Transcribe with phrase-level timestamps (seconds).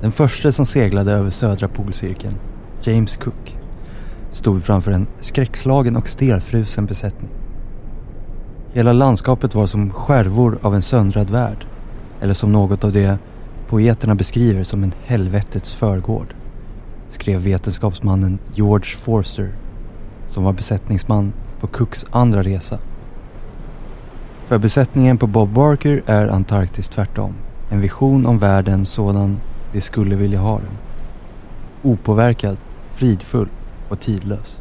[0.00, 2.34] Den första som seglade över södra polcirkeln,
[2.82, 3.56] James Cook,
[4.32, 7.30] stod framför en skräckslagen och stelfrusen besättning.
[8.72, 11.66] Hela landskapet var som skärvor av en söndrad värld.
[12.20, 13.18] Eller som något av det
[13.68, 16.34] poeterna beskriver som en helvetets förgård.
[17.10, 19.52] Skrev vetenskapsmannen George Forster
[20.28, 22.78] som var besättningsman på Cooks andra resa.
[24.46, 27.34] För besättningen på Bob Barker är Antarktis tvärtom.
[27.70, 29.40] En vision om världen sådan
[29.72, 30.78] de skulle vilja ha den.
[31.82, 32.56] Opåverkad,
[32.94, 33.48] fridfull
[33.88, 34.58] och tidlös.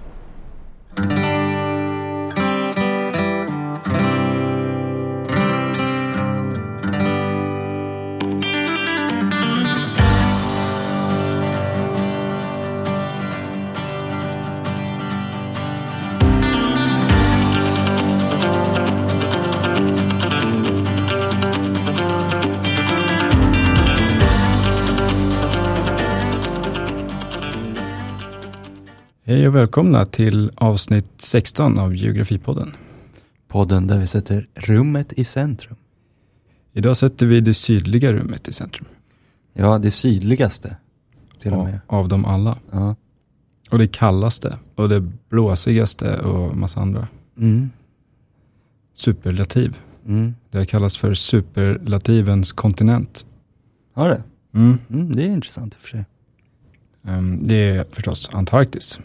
[29.50, 32.72] Och välkomna till avsnitt 16 av Geografipodden.
[33.47, 35.75] Podden där vi sätter rummet i centrum.
[36.73, 38.86] Idag sätter vi det sydliga rummet i centrum.
[39.53, 40.77] Ja, det sydligaste.
[41.39, 41.80] Till och Av, med.
[41.88, 42.58] av dem alla.
[42.72, 42.95] Ja.
[43.72, 47.08] Och det kallaste och det blåsigaste och massa andra.
[47.38, 47.70] Mm.
[48.94, 49.80] Superlativ.
[50.08, 50.36] Mm.
[50.52, 53.25] Det kallats för superlativens kontinent.
[53.94, 54.23] Har det?
[54.53, 54.77] Mm.
[54.89, 56.05] Mm, det är intressant i och för sig.
[57.05, 59.00] Ehm, Det är förstås Antarktis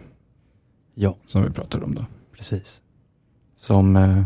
[0.95, 2.07] Ja, som vi pratar om då.
[2.37, 2.81] precis.
[3.57, 4.25] Som eh,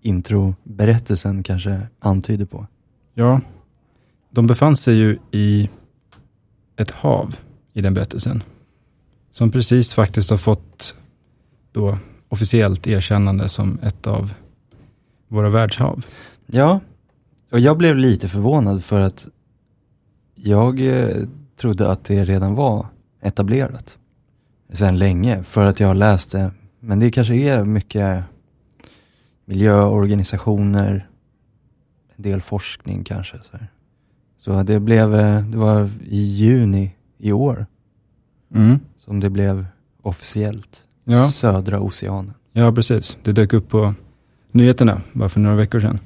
[0.00, 2.66] introberättelsen kanske antyder på.
[3.14, 3.40] Ja,
[4.30, 5.70] de befann sig ju i
[6.76, 7.36] ett hav
[7.72, 8.42] i den berättelsen.
[9.32, 10.94] Som precis faktiskt har fått
[11.72, 14.34] då officiellt erkännande som ett av
[15.28, 16.06] våra världshav.
[16.46, 16.80] Ja,
[17.50, 19.28] och jag blev lite förvånad för att
[20.34, 21.16] jag eh,
[21.56, 22.86] trodde att det redan var
[23.20, 23.98] etablerat
[24.72, 26.50] sedan länge för att jag har läst det.
[26.80, 28.24] Men det kanske är mycket
[29.44, 31.08] miljöorganisationer,
[32.16, 33.36] en del forskning kanske.
[33.38, 33.68] Så, här.
[34.38, 37.66] så det blev, eh, det var i juni i år
[38.54, 38.78] Mm.
[38.98, 39.66] som det blev
[40.02, 40.82] officiellt.
[41.04, 41.30] Ja.
[41.30, 42.34] Södra oceanen.
[42.52, 43.16] Ja, precis.
[43.22, 43.94] Det dök upp på
[44.52, 45.98] nyheterna bara för några veckor sedan.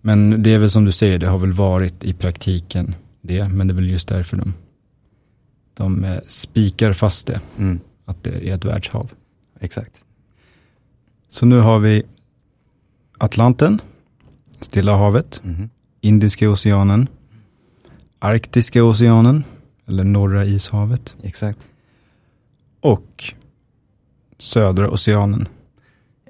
[0.00, 3.66] Men det är väl som du säger, det har väl varit i praktiken det, men
[3.68, 4.54] det är väl just därför de,
[5.74, 9.12] de eh, spikar fast det, Mm, att det är ett världshav.
[9.60, 10.02] exakt.
[11.28, 12.02] Så nu har vi
[13.18, 13.80] Atlanten,
[14.60, 15.70] Stilla havet, Mhm.
[16.00, 17.08] Indiska oceanen,
[18.18, 19.44] Arktiska oceanen,
[19.86, 21.68] eller Norra ishavet, Exakt.
[22.80, 23.34] och
[24.38, 25.48] Södra oceanen,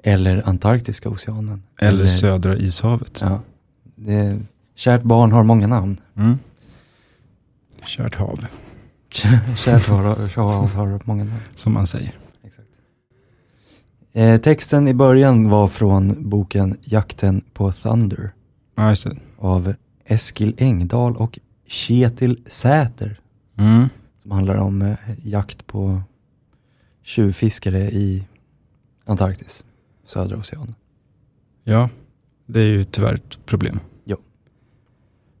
[0.03, 1.63] Eller Antarktiska oceanen.
[1.79, 3.17] eller Södra ishavet.
[3.21, 3.41] Ja.
[3.95, 4.39] Det,
[4.75, 5.97] kärt barn har många namn.
[6.15, 6.37] Mm.
[7.85, 8.45] Kärt hav,
[9.11, 11.39] Kärt har, har, många namn.
[11.55, 12.17] som man säger.
[14.13, 18.31] Eh, texten i början var från boken Jakten på Thunder
[18.75, 19.17] Ja, just det.
[19.37, 19.73] av
[20.05, 23.19] Eskil Engdahl och Kjetil Säter.
[23.57, 23.89] Mm.
[24.21, 26.01] Som handlar om eh, jakt på
[27.03, 28.23] tjuvfiskare i
[29.05, 29.63] Antarktis,
[30.05, 30.75] södra oceanen.
[31.63, 31.89] Ja,
[32.45, 33.79] det är ju tyvärr ett problem.
[34.03, 34.17] Ja.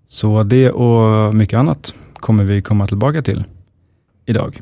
[0.07, 3.45] Så det och mycket annat kommer vi komma tillbaka till
[4.25, 4.61] idag.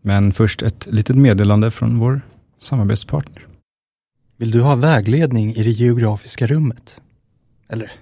[0.00, 2.20] Men först ett litet meddelande från vår
[2.58, 3.46] samarbetspartner.
[4.36, 7.00] Vill du ha vägledning i det geografiska rummet?
[7.68, 7.92] Eller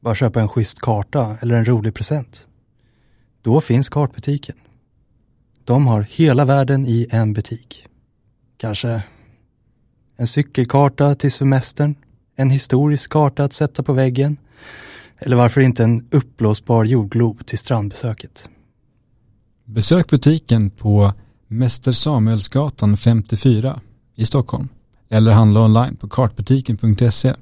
[0.00, 2.46] bara köpa en schysst karta eller en rolig present?
[3.42, 4.56] Då finns Kartbutiken.
[5.64, 7.86] De har hela världen i en butik.
[8.56, 9.02] Kanske
[10.16, 11.94] en cykelkarta till semestern,
[12.36, 14.36] en historisk karta att sätta på väggen
[15.18, 18.48] eller varför inte en uppblåsbar jordglob till strandbesöket.
[19.72, 21.12] Besök butiken på
[21.48, 23.80] Mäster Samuelsgatan 54
[24.14, 24.68] i Stockholm
[25.08, 27.34] eller handla online på kartbutiken.se.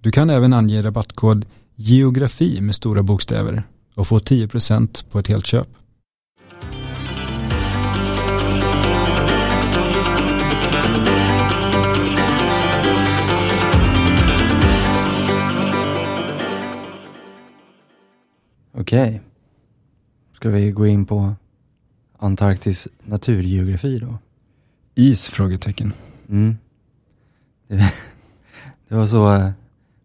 [0.00, 3.62] Du kan även ange rabattkod geografi med stora bokstäver
[3.94, 5.68] och få 10% på ett helt köp.
[18.74, 19.31] Okej.
[20.42, 21.34] Ska vi gå in på
[22.18, 24.18] Antarktis naturgeografi då?
[24.94, 25.28] Is?
[25.28, 25.92] Frågetecken.
[26.28, 26.56] Mm.
[27.68, 27.76] Det,
[28.88, 29.50] det var så eh,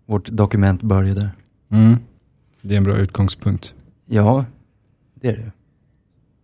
[0.06, 1.30] vårt dokument började.
[1.70, 1.98] Mm.
[2.62, 3.74] Det är en bra utgångspunkt.
[4.06, 4.46] Ja,
[5.14, 5.52] det är det.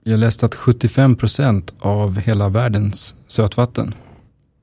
[0.03, 3.93] Jag läste att 75% av hela världens sötvatten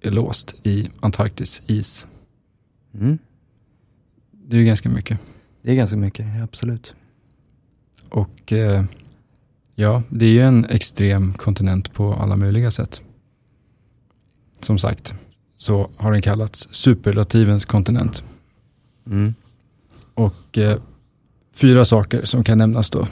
[0.01, 2.09] är låst i Antarktis is.
[2.95, 3.19] Mm.
[4.31, 5.21] Det är ju ganska mycket.
[5.63, 6.95] Det är ganska mycket, absolut.
[8.09, 8.85] Och eh,
[9.81, 13.03] Ja, det är ju en extrem kontinent på alla möjliga sätt.
[14.61, 15.15] Som sagt,
[15.57, 18.25] så har den kallats superlativens kontinent.
[19.07, 19.35] Mm.
[20.15, 20.79] Och eh,
[21.55, 23.07] fyra saker som kan nämnas då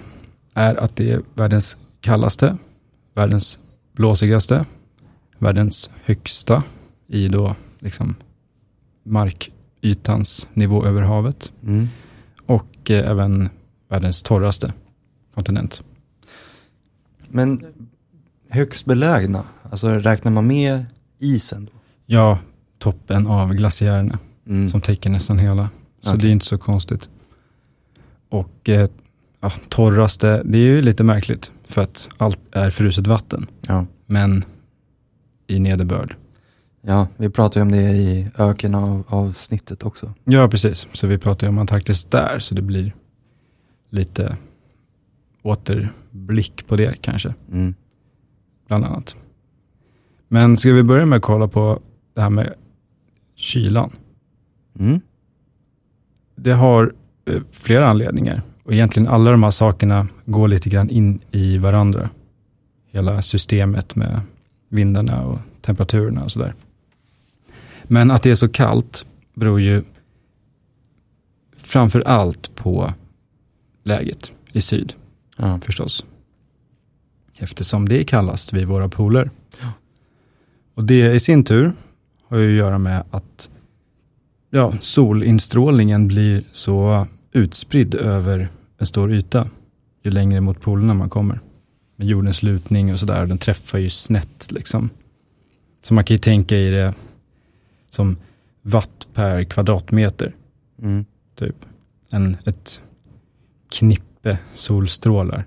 [0.54, 2.56] är att det är världens kallaste,
[3.14, 3.58] världens
[3.92, 4.64] blåsigaste,
[5.38, 6.62] världens högsta
[7.06, 8.14] i då liksom
[9.02, 11.88] markytans nivå över havet Mm.
[12.46, 13.48] och eh, även
[13.88, 14.72] världens torraste
[15.34, 15.82] kontinent.
[17.28, 17.64] Men
[18.50, 20.84] högst belägna, alltså räknar man med
[21.18, 21.72] isen då?
[22.06, 22.38] Ja,
[22.78, 24.68] toppen av glaciärerna Mm.
[24.70, 25.68] som täcker nästan hela.
[26.00, 26.22] Så Okej.
[26.22, 27.08] det är inte så konstigt.
[28.28, 28.88] Och eh,
[29.40, 33.86] ja, torraste, det är ju lite märkligt för att allt är fruset vatten, Ja.
[34.06, 34.44] men
[35.46, 36.16] i nederbörd.
[36.82, 40.14] ja, vi pratade ju om det i öken av, avsnittet också.
[40.24, 40.86] Ja, precis.
[40.92, 42.94] Så vi pratar ju om Antarktis där, så det blir
[43.90, 44.36] lite
[45.48, 47.74] återblick på det kanske, Mm.
[48.66, 49.16] bland annat.
[50.28, 51.80] Men ska vi börja med att kolla på
[52.14, 52.54] det här med
[53.34, 53.92] kylan?
[54.78, 55.00] Mm.
[56.36, 56.92] Det har
[57.24, 62.10] eh, flera anledningar och egentligen alla de här sakerna går lite grann in i varandra.
[62.86, 64.20] Hela systemet med
[64.68, 66.54] vindarna och temperaturerna och sådär.
[67.84, 69.82] Men att det är så kallt beror ju
[71.56, 72.92] framför allt på
[73.82, 74.94] läget i syd
[75.38, 75.60] Ja.
[75.64, 76.04] förstås.
[77.38, 79.30] Eftersom det är kallast vid våra poler.
[79.60, 79.72] Ja.
[80.74, 81.72] Och det i sin tur
[82.28, 83.50] har ju att göra med att
[84.50, 88.48] ja, solinstrålningen blir så utspridd över
[88.78, 89.48] en stor yta
[90.02, 91.40] ju längre mot polerna man kommer.
[91.96, 94.90] Med jordens lutning och sådär, den träffar ju snett liksom.
[95.82, 96.94] Så man kan ju tänka i det
[97.90, 98.16] som
[98.62, 100.34] watt per kvadratmeter
[100.82, 101.04] Mm.
[101.34, 101.56] typ.
[102.10, 102.82] En, ett
[103.70, 104.07] knippe
[104.54, 105.44] solstrålar,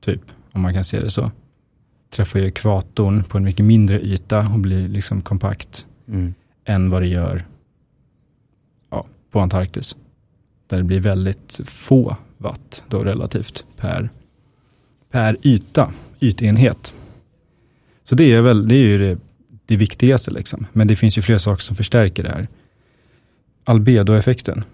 [0.00, 0.20] typ,
[0.52, 1.30] om man kan se det så.
[2.10, 6.34] Träffar ju ekvatorn på en mycket mindre yta och blir liksom kompakt Mm.
[6.64, 7.44] än vad det gör
[8.90, 9.96] ja, på Antarktis.
[10.66, 14.10] Där det blir väldigt få watt då relativt per,
[15.10, 16.94] per yta, ytenhet.
[18.04, 19.18] Så det är väl, det är ju det,
[19.66, 20.66] det viktigaste liksom.
[20.72, 22.48] Men det finns ju flera saker som förstärker det här.
[23.64, 24.64] Albedoeffekten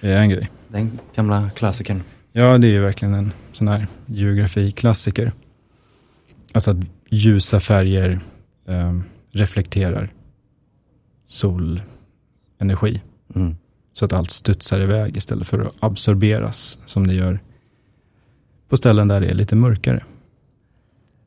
[0.00, 0.50] är en grej.
[0.68, 2.02] Den gamla klassikern.
[2.36, 5.32] Ja, det är ju verkligen en sån här geografiklassiker.
[6.52, 6.76] Alltså att
[7.10, 8.20] ljusa färger
[8.66, 9.00] eh,
[9.30, 10.12] reflekterar
[11.26, 13.02] solenergi.
[13.34, 13.56] Mm.
[13.92, 17.40] Så att allt studsar iväg istället för att absorberas som det gör
[18.68, 20.04] på ställen där det är lite mörkare.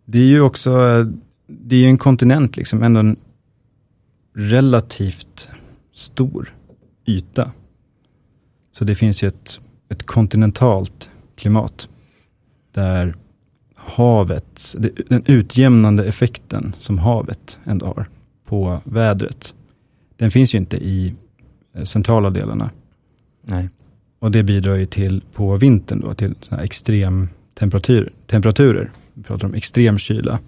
[0.05, 1.03] Det är ju också,
[1.47, 3.17] det är en kontinent liksom, ändå en
[4.33, 5.49] relativt
[5.93, 6.55] stor
[7.05, 7.51] yta.
[8.73, 9.59] Så det finns ju ett,
[9.89, 11.89] ett kontinentalt klimat
[12.71, 13.15] där
[13.75, 14.75] havet,
[15.09, 18.07] den utjämnande effekten som havet ändå har
[18.45, 19.53] på vädret,
[20.15, 21.13] den finns ju inte i
[21.73, 22.69] eh, centrala delarna.
[23.41, 23.69] Nej.
[24.19, 28.91] Och det bidrar ju till på vintern då, till såna extrem temperatur, temperaturer.
[29.13, 30.39] Vi pratar om extrem kyla.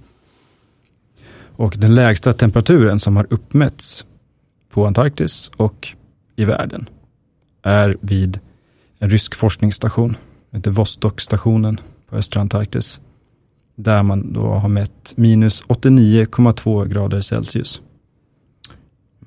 [1.56, 4.06] Och den lägsta temperaturen som har uppmätts
[4.70, 5.88] på Antarktis och
[6.36, 6.90] i världen
[7.62, 8.40] är vid
[9.00, 10.18] en rysk forskningsstation,
[10.52, 11.80] heter Vostok-stationen
[12.10, 13.00] på östra Antarktis.
[13.76, 17.82] Där man då har mätt minus 89,2 grader Celsius.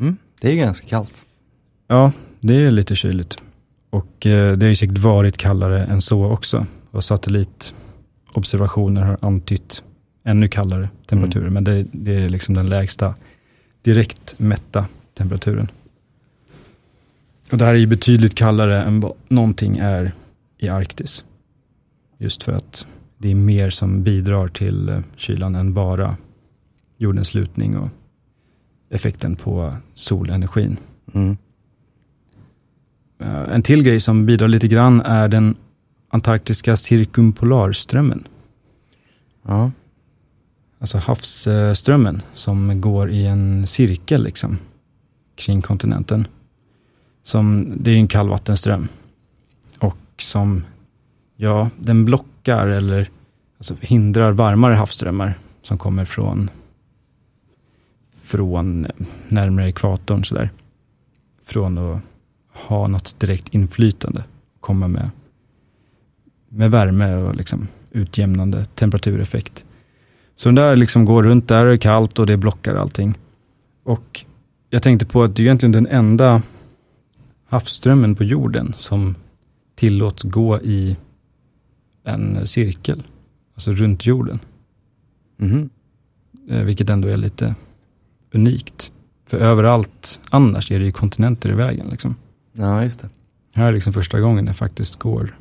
[0.01, 0.17] Mm.
[0.41, 1.15] Det är ganska kallt.
[1.89, 3.43] Ja, det är lite kyligt.
[3.91, 6.67] Och eh, det har ju säkert varit kallare än så också.
[6.91, 9.83] Och satellitobservationer har antytt
[10.25, 11.51] ännu kallare temperaturer.
[11.51, 13.15] Men det, det är liksom den lägsta
[13.83, 15.71] direkt mätta temperaturen.
[17.53, 20.13] Och det här är ju betydligt kallare än vad någonting är
[20.59, 21.25] i Arktis.
[22.19, 22.87] Just för att
[23.19, 26.17] det är mer som bidrar till eh, kylan än bara
[26.97, 27.89] jordens lutning och
[28.91, 30.77] effekten på solenergin.
[31.15, 31.37] Mm.
[33.19, 35.55] Eh, En till grej som bidrar lite grann är den
[36.09, 38.29] antarktiska cirkumpolarströmmen.
[39.43, 39.71] Ja.
[40.79, 44.59] Alltså havsströmmen som går i en cirkel liksom
[45.35, 46.27] kring kontinenten.
[47.23, 48.89] Som, det är en kallvattenström.
[49.79, 50.65] Och som,
[51.37, 53.11] ja, den blockar eller
[53.59, 56.51] alltså hindrar varmare havsströmmar som kommer från,
[58.25, 58.87] från
[59.29, 60.51] närmare ekvatorn sådär.
[61.45, 62.03] Från att
[62.53, 64.25] ha något direkt inflytande.
[64.61, 65.11] Komma med,
[66.49, 69.65] med värme och liksom utjämnande temperatureffekt.
[70.37, 73.19] Så den där liksom går runt där, det är kallt och det blockar allting.
[73.85, 74.25] Och
[74.71, 76.43] jag tänkte på att det är egentligen den enda
[77.53, 79.15] havsströmmen på jorden som
[79.75, 80.97] tillåts gå i
[82.05, 83.03] en cirkel.
[83.55, 84.39] Alltså runt jorden.
[86.49, 87.55] Eh, vilket ändå är lite
[88.33, 88.93] unikt.
[89.27, 91.87] För överallt annars är det ju kontinenter i vägen.
[91.91, 92.15] Liksom.
[92.53, 93.09] Ja, just det.
[93.55, 95.37] Här är liksom första gången det faktiskt går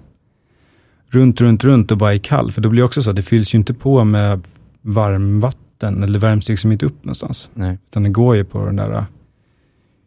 [1.08, 2.52] runt, runt, runt och bara är kall.
[2.52, 4.42] För då blir det också så att det fylls ju inte på med
[4.82, 7.50] varmvatten, eller värms liksom inte upp någonstans.
[7.54, 7.78] Nej.
[7.90, 9.06] Utan det går ju på de där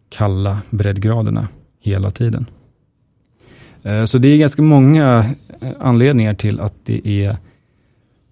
[0.09, 1.49] kalla breddgraderna
[1.85, 2.47] hela tiden.
[3.83, 7.37] Eh, Så det är ganska många eh, anledningar till att det är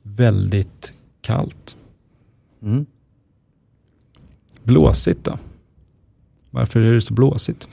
[0.03, 1.77] väldigt kallt.
[2.63, 2.87] Mm.
[4.63, 5.39] Blåsigt då?
[6.51, 7.69] Varför är det så blåsigt?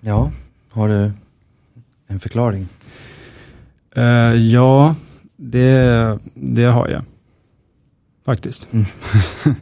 [0.00, 0.32] Ja,
[0.70, 1.12] har du
[2.06, 2.68] en förklaring?
[3.96, 4.96] Eh, ja,
[5.36, 7.02] det, det har jag.
[8.24, 8.66] Faktiskt.
[8.72, 8.84] Mm.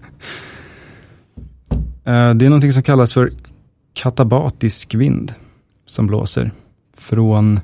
[2.05, 3.33] Eh, det är någonting som kallas för
[3.95, 5.35] katabatisk vind
[5.87, 6.51] som blåser
[6.97, 7.61] från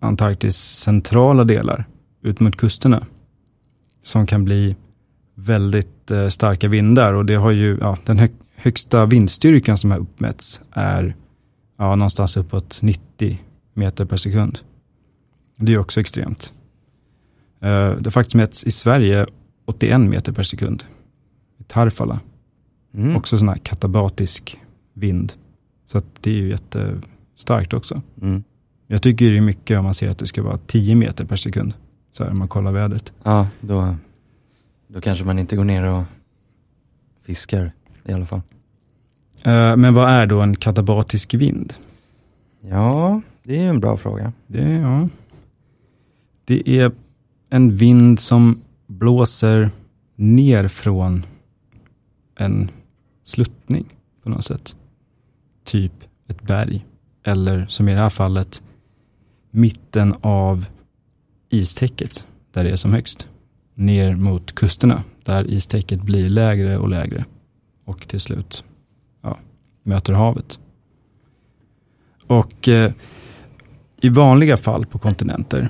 [0.00, 1.84] Antarktis centrala delar
[2.22, 3.06] ut mot kusterna.
[4.02, 4.76] Som kan bli
[5.34, 9.98] väldigt eh, starka vindar och det har ju, ja, den hö högsta vindstyrkan som har
[9.98, 11.16] uppmätts är
[11.76, 13.38] ja, någonstans uppåt 90
[13.74, 14.58] meter per sekund.
[15.56, 16.52] Det är också extremt.
[17.60, 19.26] Eh, det har faktiskt mätts i Sverige
[19.64, 20.84] 81 meter per sekund.
[21.58, 22.20] I Tarfala.
[22.94, 23.16] Mm.
[23.16, 24.58] Också sån här katabatisk
[24.92, 25.32] vind.
[25.86, 28.02] Så det är ju jättestarkt också.
[28.22, 28.44] Mm.
[28.86, 31.36] Jag tycker det är mycket om man ser att det ska vara 10 meter per
[31.36, 31.74] sekund.
[32.12, 33.12] Så här om man kollar vädret.
[33.22, 33.96] Ja, då,
[34.88, 36.02] då kanske man inte går ner och
[37.22, 37.72] fiskar
[38.04, 38.40] i alla fall.
[39.42, 41.74] Eh, Men vad är då en katabatisk vind?
[42.60, 44.32] Ja, det är en bra fråga.
[44.46, 45.08] Det, ja.
[46.44, 46.92] det är
[47.50, 49.70] en vind som blåser
[50.16, 51.26] ner från
[52.36, 52.70] en
[53.24, 54.76] sluttning på något sätt.
[55.64, 55.92] Typ
[56.28, 56.86] ett berg.
[57.24, 58.62] Eller som i det här fallet,
[59.50, 60.66] mitten av
[61.48, 63.26] istäcket, där det är som högst.
[63.74, 67.24] Ner mot kusterna, där istäcket blir lägre och lägre.
[67.84, 68.64] Och till slut
[69.22, 69.38] ja,
[69.82, 70.58] möter havet.
[72.26, 72.92] Och eh,
[74.00, 75.68] i vanliga fall på kontinenter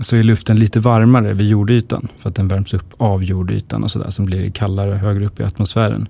[0.00, 3.90] så är luften lite varmare vid jordytan för att den värms upp av jordytan och
[3.90, 6.08] sådär som blir kallare högre upp i atmosfären.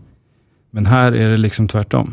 [0.71, 2.13] Men här är det liksom tvärtom.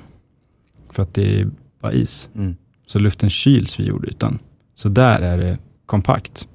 [0.93, 2.29] För att det är bara is.
[2.36, 2.55] Mm.
[2.88, 4.39] Så luften kyls vid jordytan.
[4.75, 6.48] Så där är det kompakt.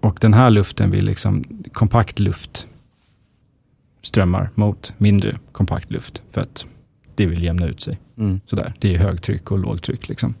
[0.00, 2.66] Och den här luften vill liksom, kompakt luft
[4.02, 6.22] strömmar mot mindre kompakt luft.
[6.30, 6.66] För att
[7.14, 7.98] det vill jämna ut sig.
[8.18, 8.40] Mm.
[8.46, 8.74] Sådär.
[8.78, 10.08] Det är högtryck och lågtryck.
[10.08, 10.34] Liksom.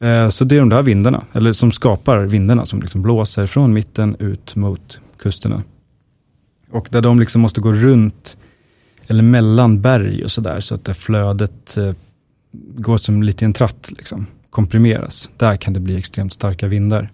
[0.00, 3.72] Eh, så det är de där vindarna, eller som skapar vindarna som liksom blåser från
[3.72, 5.62] mitten ut mot kusterna.
[6.70, 8.36] Och där de liksom måste gå runt,
[9.08, 11.92] eller mellan berg och sådär, så att det flödet eh,
[12.52, 15.30] går som lite i en tratt, liksom, komprimeras.
[15.36, 17.10] Där kan det bli extremt starka vindar.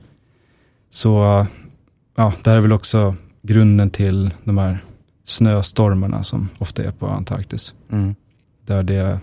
[0.90, 1.46] Så
[2.14, 4.78] ja, där är väl också grunden till de här
[5.24, 7.74] snöstormarna som ofta är på Antarktis.
[7.92, 8.14] Mm.
[8.66, 9.18] Där det,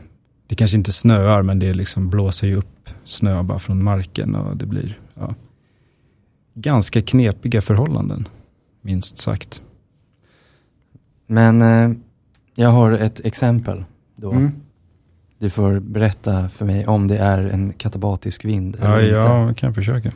[0.48, 4.58] det kanske inte snöar, men det liksom blåser ju upp snö bara från marken och
[4.58, 5.36] det blir ja,
[6.54, 8.28] ganska knepiga förhållanden,
[8.82, 9.62] minst sagt.
[11.28, 11.98] Men eh,
[12.56, 13.84] jag har ett exempel
[14.16, 14.32] då.
[14.32, 14.52] Mm.
[15.40, 19.16] Du får berätta för mig om det är en katabatisk vind eller Ja, inte.
[19.16, 20.12] ja, jag kan försöka.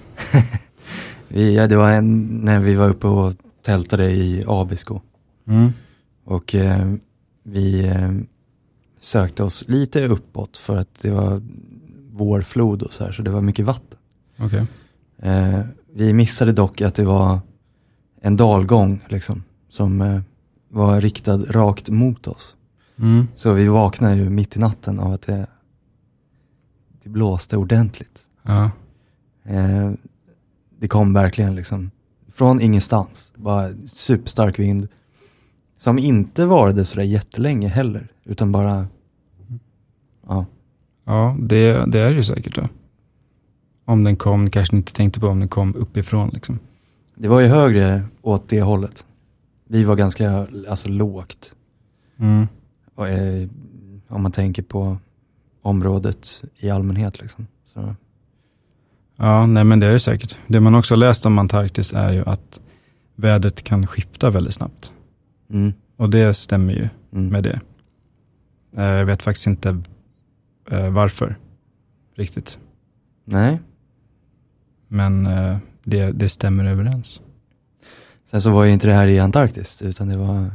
[1.28, 5.00] Vi, ja, det var en, när vi var uppe och tältade i Abisko.
[5.48, 5.72] Mm.
[6.26, 6.94] Och eh,
[7.44, 8.12] vi eh,
[9.00, 11.42] sökte oss lite uppåt för att det var
[12.12, 14.00] vårflod och så här, så det var mycket vatten.
[14.40, 14.66] Okej.
[15.22, 15.60] Eh,
[15.94, 17.40] vi missade dock att det var
[18.22, 20.22] en dalgång liksom, som eh,
[20.76, 22.56] var riktad rakt mot oss.
[23.00, 23.28] Mm.
[23.36, 25.48] Så vi vaknade ju mitt i natten av att det,
[27.04, 28.28] det blåste ordentligt.
[28.44, 28.72] Ja.
[29.44, 29.92] Eh,
[30.80, 31.92] det kom verkligen liksom
[32.34, 33.32] från ingenstans.
[33.36, 34.88] Bara superstark vind.
[35.78, 38.08] Som inte varade sådär jättelänge heller.
[38.24, 38.88] Utan bara,
[40.28, 40.46] ja.
[41.06, 42.70] Ja, det, det är det ju säkert då.
[43.86, 46.60] Om den kom, kanske ni inte tänkte på om den kom uppifrån liksom.
[47.16, 49.06] Det var ju högre åt det hållet.
[49.68, 51.56] Vi var ganska, alltså lågt.
[52.18, 52.48] Mm.
[52.96, 53.48] Och, eh,
[54.08, 54.98] om man tänker på
[55.62, 57.48] området i allmänhet liksom.
[57.66, 57.96] Så,
[59.18, 60.38] Ja, nej men det är det säkert.
[60.48, 62.62] Det man också läst om Antarktis är ju att
[63.16, 64.92] vädret kan skifta väldigt snabbt.
[65.50, 67.28] mm, Och det stämmer ju mm.
[67.32, 67.60] med det.
[68.78, 69.82] Eh, Jag vet faktiskt inte
[70.72, 71.36] eh, varför
[72.16, 72.60] riktigt.
[73.26, 73.60] Nej.
[74.88, 77.22] Men eh, det, det stämmer överens.
[78.36, 80.52] Sen så var ju inte det här i Antarktis, utan det var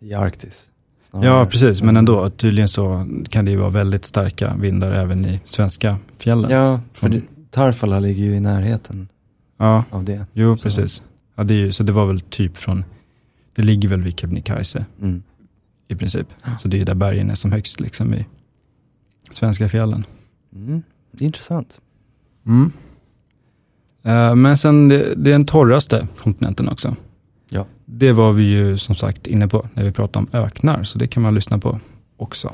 [0.00, 0.68] i Arktis.
[1.10, 1.26] snarare.
[1.26, 1.82] Ja, precis.
[1.82, 6.50] Men ändå, tydligen så kan det ju vara väldigt starka vindar även i svenska fjällen.
[6.50, 9.08] Ja, för Från- Tarfala ligger ju i närheten
[9.56, 10.26] Ja, av det.
[10.32, 11.02] jo Så- precis.
[11.34, 12.84] Ja, det är ju, så det var väl typ från,
[13.54, 15.22] det ligger väl vid Kebnekaise Mm.
[15.88, 16.26] i princip.
[16.58, 18.26] Så det är ju där bergen är som högst liksom i
[19.30, 20.06] svenska fjällen.
[20.54, 20.82] Mm.
[21.12, 21.80] Det är intressant.
[22.46, 22.72] Mm.
[24.02, 26.96] Eh, men sen det, är den torraste kontinenten också.
[27.48, 27.66] Ja.
[27.84, 31.06] Det var vi ju som sagt inne på när vi pratade om öknar, så det
[31.06, 31.80] kan man lyssna på
[32.16, 32.52] också.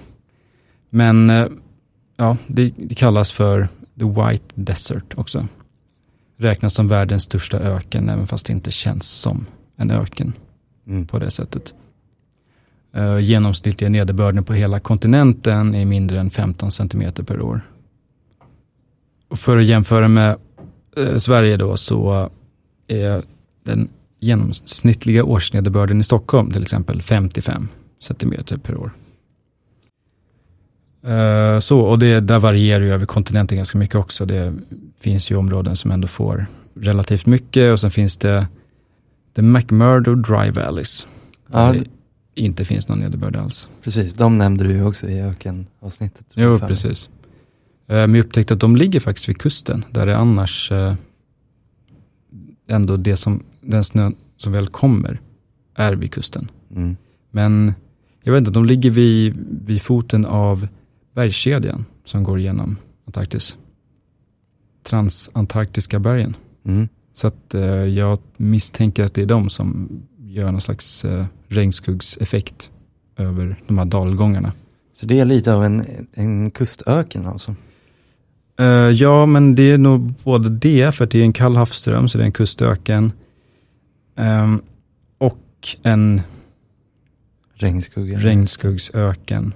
[0.90, 1.46] Men eh,
[2.16, 5.46] ja, det, det kallas för the White Desert också.
[6.36, 10.32] Räknas som världens största öken, även fast det inte känns som en öken
[10.88, 11.06] Mm.
[11.06, 11.74] på det sättet.
[12.96, 17.60] Uh, genomsnittliga nederbörden på hela kontinenten är mindre än 15 centimeter per år.
[19.28, 20.36] Och för att jämföra med eh,
[21.18, 22.30] Sverige då så
[22.88, 23.22] är
[23.64, 23.88] den
[24.20, 27.68] genomsnittliga årsnederbörden i Stockholm till exempel 55
[28.00, 28.90] centimeter per år.
[31.06, 34.26] Eh, så, och det där varierar ju över kontinenten ganska mycket också.
[34.26, 34.54] Det
[35.00, 38.46] finns ju områden som ändå får relativt mycket och sen finns det
[39.36, 41.06] The McMurdo Dry Valleys.
[41.52, 41.84] Ja, där det
[42.34, 43.68] inte finns någon nederbörd alls.
[43.82, 44.14] precis.
[44.14, 46.26] De nämnde du ju också i ökenavsnittet.
[46.34, 47.10] Jo, precis.
[47.88, 50.94] Eh, Men jag upptäckte att de ligger faktiskt vid kusten, där det annars eh,
[52.68, 55.20] ändå det som, den snön som väl kommer
[55.74, 56.50] är vid kusten.
[56.76, 56.96] Mm.
[57.30, 57.74] Men
[58.22, 60.68] jag vet inte, de ligger vid, vid foten av
[61.14, 62.76] bergskedjan som går igenom
[63.06, 63.56] Antarktis.
[64.82, 66.36] Transantarktiska bergen.
[66.64, 66.88] Mm.
[67.14, 72.70] Så att eh, jag misstänker att det är de som gör någon slags eh, regnskuggseffekt
[73.16, 74.52] över de här dalgångarna.
[74.94, 77.54] Så det är lite av en, en kustöken alltså?
[78.58, 82.18] Eh, ja, men det är nog både det, för det är en kall havsström, så
[82.18, 83.12] det är en kustöken.
[84.16, 84.60] Ehm,
[85.18, 85.38] och
[85.82, 86.20] en
[87.54, 88.18] Regnskugga?
[88.18, 89.52] regnskuggsöken.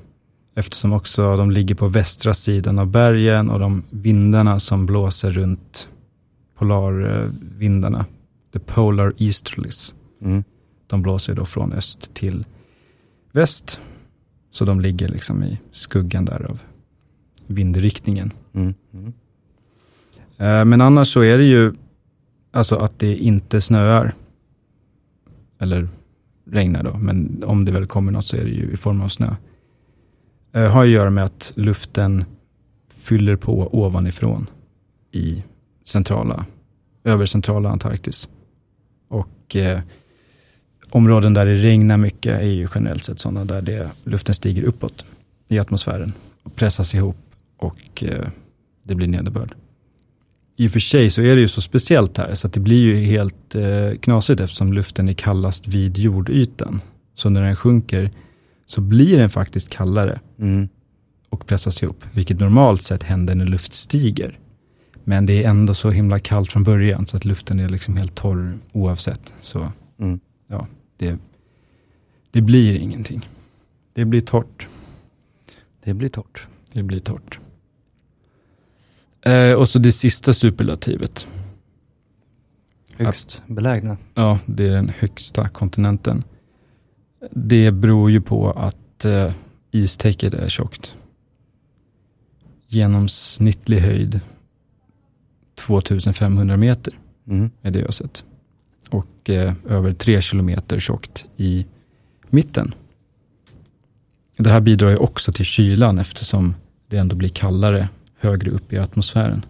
[0.55, 5.89] Eftersom också de ligger på västra sidan av bergen och de vindarna som blåser runt
[6.59, 8.07] polarvindarna,
[8.53, 10.45] the polar easterlies, Mm.
[10.87, 12.45] de blåser då från öst till
[13.33, 13.81] väst.
[14.51, 16.59] Så de ligger liksom i skuggan där av
[17.47, 18.33] vindriktningen.
[18.55, 18.75] Mm.
[18.93, 20.69] Mm.
[20.69, 21.73] Men annars så är det ju
[22.51, 24.15] alltså att det inte snöar.
[25.59, 25.89] Eller
[26.45, 29.09] regnar då, men om det väl kommer något så är det ju i form av
[29.09, 29.35] snö.
[30.51, 32.25] Det Har ju att göra med att luften
[32.89, 34.47] fyller på ovanifrån
[35.13, 35.45] i
[35.85, 36.47] centrala,
[37.05, 38.29] över centrala Antarktis.
[39.09, 39.81] Och eh,
[40.91, 45.05] områden där det regnar mycket är ju generellt sett sådana där det, luften stiger uppåt
[45.49, 46.13] i atmosfären
[46.43, 47.17] och pressas ihop
[47.65, 48.29] och eh,
[48.83, 49.55] det blir nederbörd.
[50.57, 52.83] I och för sig så är det ju så speciellt här, så att det blir
[52.83, 56.81] ju helt eh, knasigt eftersom luften är kallast vid jordytan.
[57.15, 58.11] Så när den sjunker
[58.67, 60.69] så blir den faktiskt kallare Mm.
[61.29, 64.39] och pressas ihop, vilket normalt sett händer när luft stiger.
[65.05, 68.15] Men det är ändå så himla kallt från början, så att luften är liksom helt
[68.15, 69.35] torr oavsett.
[69.41, 70.21] Så Mm.
[70.97, 71.19] det,
[72.31, 73.29] det blir ingenting.
[73.95, 74.67] Det blir torrt.
[75.85, 76.47] Det blir torrt.
[76.73, 77.39] Det blir torrt.
[79.23, 81.27] Eh, och så det sista superlativet.
[82.99, 83.97] Högst belägna.
[84.15, 86.25] Ja, det är den högsta kontinenten.
[87.31, 89.33] Det beror ju på att eh,
[89.71, 90.95] istäcket är tjockt.
[92.69, 94.21] Genomsnittlig höjd
[95.55, 97.51] 2500 meter Mm.
[97.63, 98.25] är det jag har sett.
[98.91, 101.67] Och eh, över 3 kilometer tjockt i
[102.31, 102.75] mitten.
[104.37, 106.55] Det här bidrar ju också till kylan eftersom
[106.89, 107.89] det ändå blir kallare
[108.23, 109.45] högre upp i atmosfären.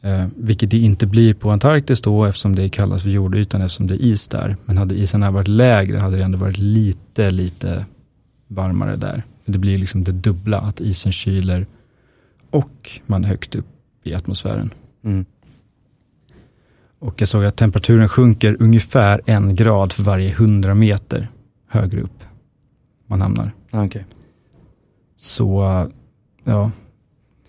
[0.00, 3.94] Eh, vilket det inte blir på Antarktis då eftersom det kallas för jordytan eftersom det
[3.94, 4.56] är is där.
[4.64, 7.86] Men hade isen här varit lägre hade det ändå varit lite, lite
[8.48, 9.22] varmare där.
[9.44, 11.66] Det blir liksom det dubbla, att isen kyler
[12.50, 13.66] och man är högt upp
[14.02, 14.74] i atmosfären.
[15.04, 15.24] Mm.
[16.98, 21.28] Och jag såg att temperaturen sjunker ungefär en grad för varje 100 meter
[21.68, 22.24] högre upp
[23.06, 23.52] man hamnar.
[23.70, 24.06] Okej.
[25.18, 25.62] Så,
[26.44, 26.70] ja,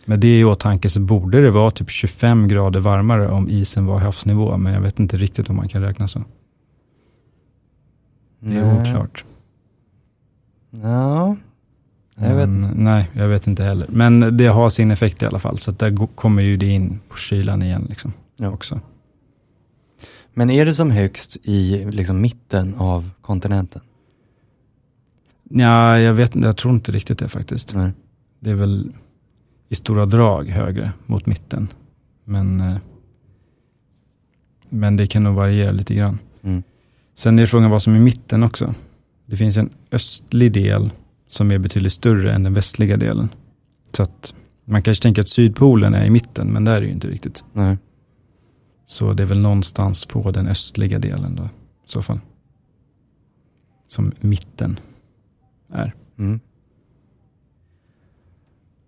[0.06, 4.00] med det i åtanke så borde det vara typ 25 grader varmare om isen var
[4.00, 6.24] havsnivå, men jag vet inte riktigt om man kan räkna så.
[8.40, 9.26] Det är oklart.
[10.72, 11.36] Ja,
[12.16, 13.88] jag vet Men, Nej, jag vet inte heller.
[13.90, 17.18] Men det har sin effekt i alla fall, så där kommer ju det in på
[17.18, 18.50] kylan igen liksom, Ja.
[18.50, 18.80] också.
[20.34, 23.82] Men är det som högst i liksom mitten av kontinenten?
[25.50, 27.76] Ja, jag vet inte, jag tror inte riktigt det faktiskt.
[27.76, 27.92] Nej.
[28.40, 28.92] Det är väl
[29.74, 31.68] i stora drag högre mot mitten.
[32.24, 32.78] Men, eh,
[34.70, 36.20] men det kan nog variera lite grann.
[36.42, 36.64] Mm.
[37.14, 38.74] Sen är frågan vad som är mitten också.
[39.26, 40.92] Det finns en östlig del
[41.28, 43.30] som är betydligt större än den västliga delen.
[43.96, 44.34] Så att
[44.66, 47.44] man kanske tänker att Sydpolen är i mitten, men det är det ju inte riktigt.
[47.54, 47.78] Nej.
[48.86, 51.48] Så det är väl någonstans på den östliga delen då, i
[51.86, 52.20] så fall.
[53.88, 54.80] Som mitten
[55.70, 55.94] är.
[56.20, 56.40] Mm.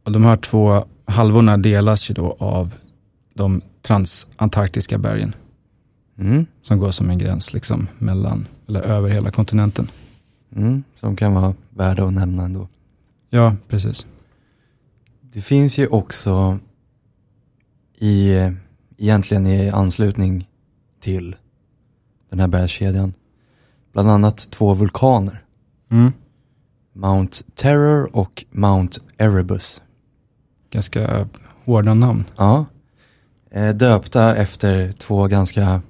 [0.05, 2.75] Och de här två halvorna delas ju då av
[3.33, 5.35] de transantarktiska bergen.
[6.17, 6.45] Mm.
[6.61, 9.87] Som går som en gräns liksom mellan, eller över hela kontinenten.
[10.55, 10.83] Mm.
[10.99, 12.67] Som kan vara värda att nämna ändå.
[13.29, 14.05] Ja, precis.
[15.21, 16.59] Det finns ju också
[17.97, 18.33] i,
[18.97, 20.47] egentligen i anslutning
[21.01, 21.35] till
[22.29, 23.13] den här bergskedjan,
[23.93, 25.43] bland annat två vulkaner.
[25.91, 26.11] Mm.
[26.93, 29.81] Mount Terror och Mount Erebus.
[30.75, 31.27] Ganska
[31.65, 32.23] hårda namn.
[32.35, 32.65] Ja.
[33.51, 35.81] Eh, Döpta efter två ganska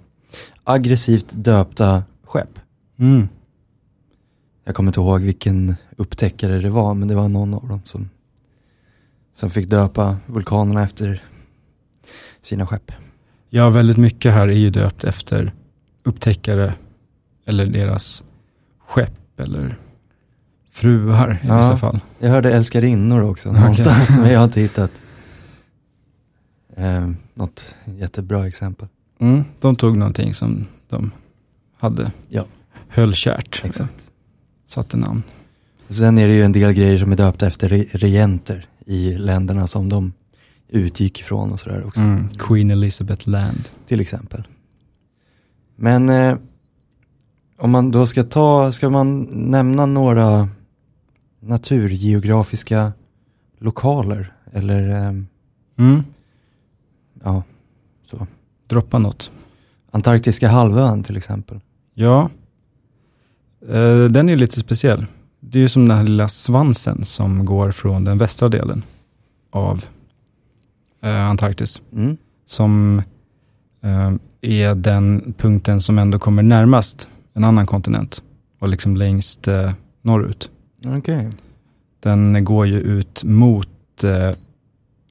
[0.63, 2.59] aggressivt döpta skepp.
[2.99, 3.27] Mm.
[4.63, 8.09] Jag kommer inte ihåg vilken upptäckare det var, men det var någon av dem som,
[9.33, 11.23] som fick döpa vulkanerna efter
[12.41, 12.91] sina skepp.
[13.49, 15.53] Ja, väldigt mycket här är ju döpt efter
[16.03, 16.73] upptäckare
[17.45, 18.23] eller deras
[18.87, 19.77] skepp eller
[20.75, 21.57] fruar i Ja.
[21.57, 21.99] vissa fall.
[22.19, 23.61] Jag hörde älskarinnor också Okej.
[23.61, 24.91] någonstans, men jag har inte hittat
[26.75, 28.87] eh, något jättebra exempel.
[29.19, 29.43] Mm.
[29.59, 31.11] De tog någonting som de
[31.77, 32.45] hade, Ja.
[32.87, 34.09] höll kärt, Exakt.
[34.67, 35.23] satte namn.
[35.87, 39.13] Och sen är det ju en del grejer som är döpta efter re- regenter i
[39.17, 40.13] länderna som de
[40.69, 42.01] utgick ifrån och sådär också.
[42.01, 42.29] Mm.
[42.29, 43.69] Queen Elizabeth Land.
[43.87, 44.47] Till exempel.
[45.75, 46.37] Men eh,
[47.57, 50.49] om man då ska ta, ska man nämna några
[51.45, 52.93] naturgeografiska
[53.59, 55.27] lokaler eller ehm,
[55.77, 56.03] Mm.
[57.23, 57.43] ja,
[58.03, 58.27] så.
[58.67, 59.31] Droppa något.
[59.91, 61.59] Antarktiska halvön till exempel.
[61.93, 62.29] Ja,
[63.69, 65.05] eh, den är lite speciell.
[65.39, 68.83] Det är ju som den här lilla svansen som går från den västra delen
[69.49, 69.85] av
[71.01, 71.81] eh, Antarktis.
[71.93, 72.17] Mm.
[72.45, 73.01] Som
[73.81, 78.23] eh, är den punkten som ändå kommer närmast en annan kontinent
[78.59, 79.47] och liksom längst
[80.01, 80.49] norrut.
[80.85, 81.29] Okej.
[81.99, 84.31] Den går ju ut mot eh,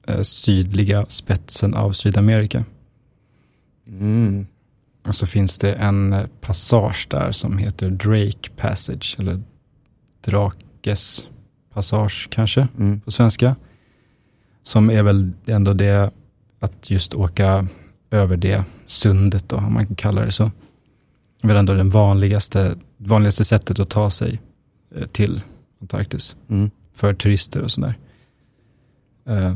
[0.07, 2.65] eh, sydliga spetsen av Sydamerika.
[3.87, 4.45] Mm.
[5.07, 9.41] Och så finns det en eh, passage där som heter Drake Passage, eller
[10.21, 11.27] Drakes
[11.73, 13.01] passage kanske Mm.
[13.01, 13.55] på svenska.
[14.63, 16.11] Som är väl ändå det
[16.59, 17.67] att just åka
[18.11, 20.43] över det sundet då, om man kan kalla det så.
[21.41, 24.41] Det är väl ändå det vanligaste, vanligaste sättet att ta sig
[24.95, 25.41] eh, till
[25.89, 26.71] Antarktis Mm.
[26.93, 27.97] för turister och sådär.
[29.25, 29.55] Eh,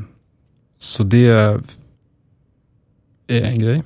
[0.78, 1.28] Så det
[3.28, 3.84] är en grej.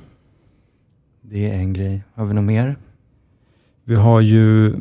[1.21, 2.03] Det är en grej.
[2.13, 2.77] Har vi något mer?
[3.83, 4.75] Vi har ju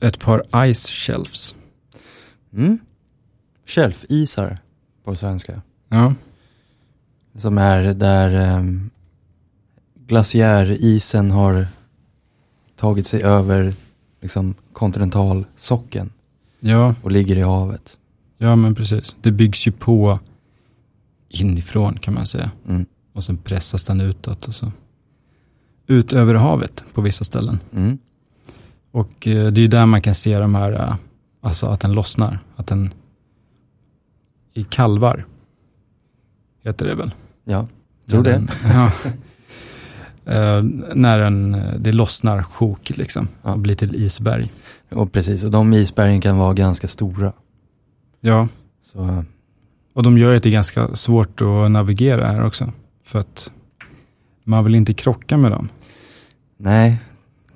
[0.00, 1.54] ett par ice shelves.
[2.52, 2.78] Mm.
[3.66, 4.58] Shelfisar
[5.04, 5.62] på svenska.
[5.88, 6.14] Ja,
[7.38, 8.90] Som är där um,
[10.06, 11.66] glaciärisen har
[12.76, 13.74] tagit sig över
[14.20, 16.10] liksom kontinentalsockeln
[16.60, 17.98] ja, och ligger i havet.
[18.38, 19.16] ja men precis.
[19.22, 20.18] Det byggs ju på
[21.28, 22.50] inifrån kan man säga.
[22.68, 22.86] Mm.
[23.12, 24.72] Och sen pressas den utåt och så
[25.86, 27.60] ut över havet på vissa ställen.
[27.72, 27.98] Mm.
[28.90, 30.96] Och eh, det är ju där man kan se de här, eh,
[31.40, 32.38] alltså att den lossnar.
[32.56, 32.94] Att den
[34.52, 35.26] i kalvar,
[36.62, 37.14] heter det väl?
[37.44, 37.66] Ja,
[38.06, 38.30] tror det.
[38.30, 38.92] Den, ja.
[40.26, 40.62] Eh,
[40.94, 43.52] när eh, det lossnar sjok liksom Ja.
[43.52, 44.52] och blir till isberg.
[44.90, 47.32] Och precis, och de isbergen kan vara ganska stora.
[48.20, 48.48] Ja,
[48.92, 49.24] Så
[49.92, 52.72] och de gör att det är ganska svårt att navigera här också.
[53.04, 53.52] För att
[54.44, 55.68] man vill inte krocka med dem.
[56.56, 56.98] nej,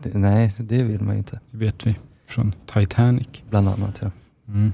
[0.03, 1.41] det, nej, det vill man inte.
[1.51, 3.29] Det vet vi från Titanic.
[3.51, 4.11] Bland annat ja.
[4.49, 4.73] Mm.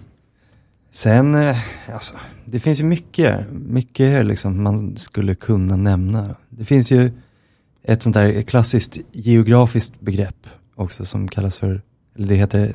[0.90, 1.56] Sen, eh,
[1.94, 6.34] alltså, det finns ju mycket, mycket liksom man skulle kunna nämna.
[6.48, 7.10] Det finns ju
[7.86, 11.82] ett sånt där klassiskt geografiskt begrepp också som kallas för,
[12.16, 12.70] eller det heter.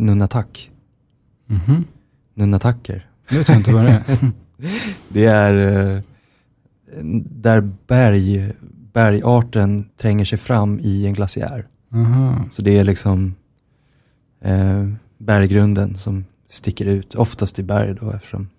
[1.48, 1.86] Mhm.
[2.34, 3.10] Nunnatacker.
[3.30, 4.32] Nu vet jag inte vad det är.
[5.10, 5.54] Det är
[5.96, 6.02] eh,
[7.26, 8.54] där berg,
[8.94, 11.68] bergarten tränger sig fram i en glaciär.
[11.94, 12.46] Aha.
[12.52, 13.36] Så det är liksom
[14.42, 18.50] eh, berggrunden som sticker ut, oftast i berg då eftersom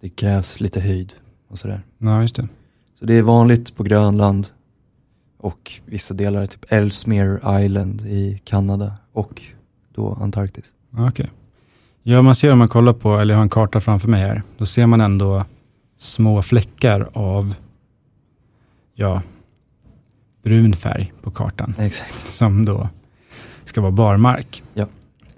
[0.00, 1.14] det krävs lite höjd
[1.48, 1.82] och sådär.
[1.98, 2.48] Ja, just det.
[2.98, 4.48] Så det är vanligt på Grönland
[5.44, 9.42] och vissa delar, typ Ellesmere Island i Kanada och
[9.94, 10.72] då Antarktis.
[10.98, 11.30] Okej.
[12.02, 14.42] Ja, man ser om man kollar på, eller jag har en karta framför mig här,
[14.58, 15.44] då ser man ändå
[15.96, 17.54] små fläckar av,
[18.94, 19.22] ja,
[20.42, 22.26] brun färg på kartan, Exakt.
[22.26, 22.88] som då
[23.64, 24.62] ska vara barmark.
[24.74, 24.86] Ja.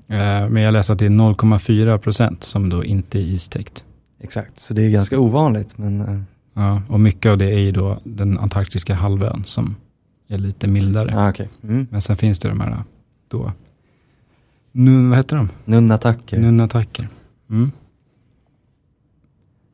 [0.09, 3.85] Eh, Men jag läser att det är 0,4 procent som då inte är istäckt.
[4.21, 6.21] Exakt, så det är ganska ovanligt men eh,
[6.55, 9.77] Ja, och mycket av det är ju då den antarktiska halvön som
[10.29, 11.19] är lite mildare.
[11.19, 11.49] Ah, okay.
[11.63, 11.87] mm.
[11.91, 12.85] Men sen finns det de här
[13.29, 13.53] då,
[14.79, 15.49] nun, vad heter de?
[15.65, 16.39] Nunnatacker.
[16.39, 17.09] Nunnatacker.
[17.51, 17.71] Mm.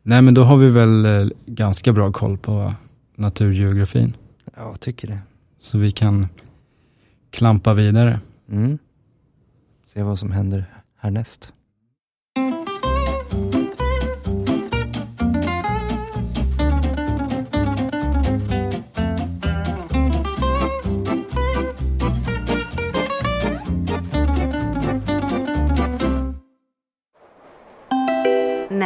[0.02, 2.74] Nej men då har vi väl eh, ganska bra koll på
[3.16, 4.16] naturgeografin.
[4.44, 5.18] Ja, jag tycker det.
[5.58, 6.28] Så vi kan
[7.30, 8.20] klampa vidare.
[8.48, 8.78] Mm.
[9.94, 10.64] Se vad som händer
[10.96, 11.52] härnäst.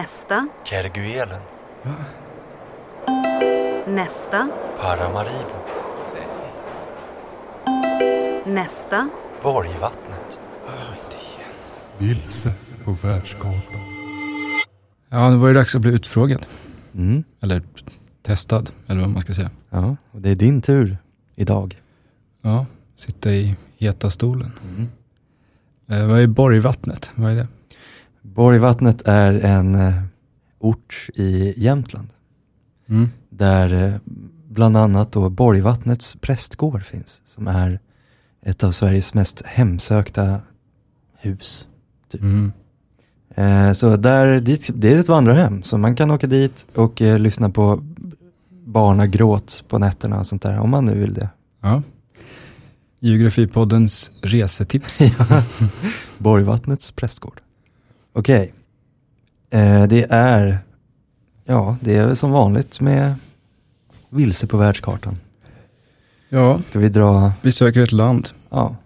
[0.06, 1.40] Nästa, Kerguelen.
[3.86, 4.48] nästa,
[4.80, 5.58] Paramaribo.
[8.46, 9.08] nästa,
[9.42, 10.40] Borgvattnet.
[11.98, 12.48] Vilse
[12.84, 13.80] på världskartan.
[15.08, 16.46] Ja, nu var det dags att bli utfrågad.
[16.94, 17.24] Mm.
[17.42, 17.62] Eller
[18.22, 19.50] testad, eller vad man ska säga.
[19.70, 20.98] Ja, och det är din tur
[21.34, 21.80] idag.
[22.42, 22.66] Ja,
[22.96, 24.52] sitta i heta stolen.
[24.76, 24.88] Mm.
[25.88, 27.10] Eh, vad är Borgvattnet?
[27.14, 27.48] Vad är det?
[28.34, 30.02] Borgvattnet är en eh,
[30.58, 32.08] ort i Jämtland
[32.88, 33.08] Mm.
[33.30, 33.94] där eh,
[34.48, 37.80] bland annat då Borgvattnets prästgård finns som är
[38.42, 40.40] ett av Sveriges mest hemsökta
[41.18, 41.66] hus.
[42.10, 42.20] Typ.
[42.20, 42.52] Mm.
[43.34, 47.18] Eh, så där, dit, det är ett vandrarhem så man kan åka dit och eh,
[47.18, 47.80] lyssna på
[48.64, 51.28] barnagråt på nätterna och sånt där om man nu vill det.
[51.60, 51.82] Ja.
[53.00, 54.98] Geografipoddens resetips.
[56.18, 57.40] Borgvattnets prästgård.
[58.16, 58.52] Okej.
[59.50, 60.58] Eh, det är,
[61.44, 63.14] ja, det är väl som vanligt med
[64.10, 65.16] vilse på världskartan.
[66.28, 68.28] ja, Ska vi dra, vi söker ett land.
[68.50, 68.76] ja,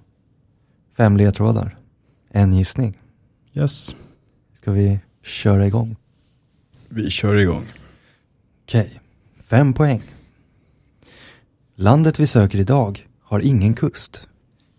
[0.96, 1.76] fem ledtrådar.
[2.28, 2.98] En gissning.
[3.54, 3.96] Yes.
[4.54, 5.96] Ska vi köra igång?
[6.88, 7.64] Vi kör igång.
[8.64, 9.00] Okej,
[9.44, 10.02] fem poäng.
[11.74, 14.22] Landet vi söker idag har ingen kust,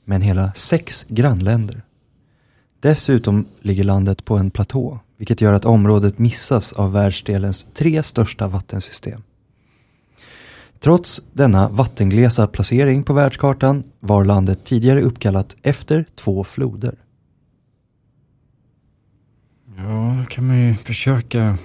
[0.05, 1.81] men hela sex grannländer.
[2.81, 8.47] Dessutom ligger landet på en platå, vilket gör att området missas av världsdelens tre största
[8.47, 9.23] vattensystem.
[10.79, 16.95] Trots denna vattenglesa placering på världskartan var landet tidigare uppkallat efter två floder.
[19.77, 21.57] Ja, då kan man ju försöka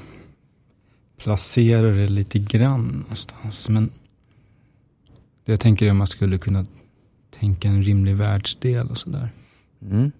[1.16, 3.68] placera det lite grann någonstans.
[3.68, 3.90] Men
[5.44, 6.64] det jag tänker är om man skulle kunna
[7.30, 9.30] tänka en rimlig världsdel och sådär.
[9.82, 10.12] Mm.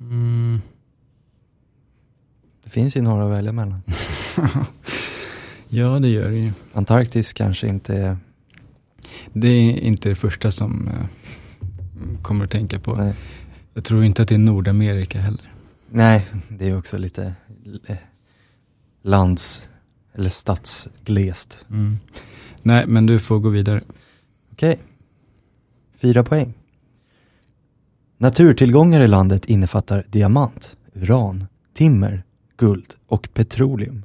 [0.00, 0.60] Mm.
[2.64, 3.82] Det finns ju några att välja mellan.
[5.72, 6.52] Ja, det gör det ju.
[6.72, 8.16] Antarktis kanske inte är...
[9.32, 11.06] Det är inte det första som eh,
[12.22, 12.94] kommer att tänka på.
[12.94, 13.14] Nej.
[13.74, 15.52] Jag tror inte att det är Nordamerika heller.
[15.90, 17.34] Nej, det är också lite
[17.86, 17.96] eh,
[19.02, 19.68] lands
[20.12, 21.64] eller stadsglest.
[21.70, 21.98] Mm.
[22.62, 23.82] Nej, men du får gå vidare.
[24.52, 24.78] Okej.
[25.98, 26.54] Fyra poäng.
[28.22, 32.22] Naturtillgångar i landet innefattar diamant, uran, timmer,
[32.56, 34.04] guld och petroleum.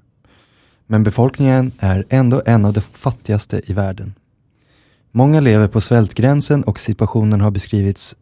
[0.88, 4.14] Men befolkningen är ändå en av de fattigaste i världen.
[5.12, 8.16] Många lever på svältgränsen och situationen har beskrivits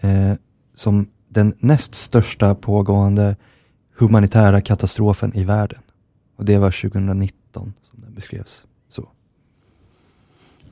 [0.00, 0.32] eh,
[0.74, 3.36] som den näst största pågående
[3.98, 5.82] humanitära katastrofen i världen.
[6.36, 9.08] Och det var 2019 som den beskrevs så.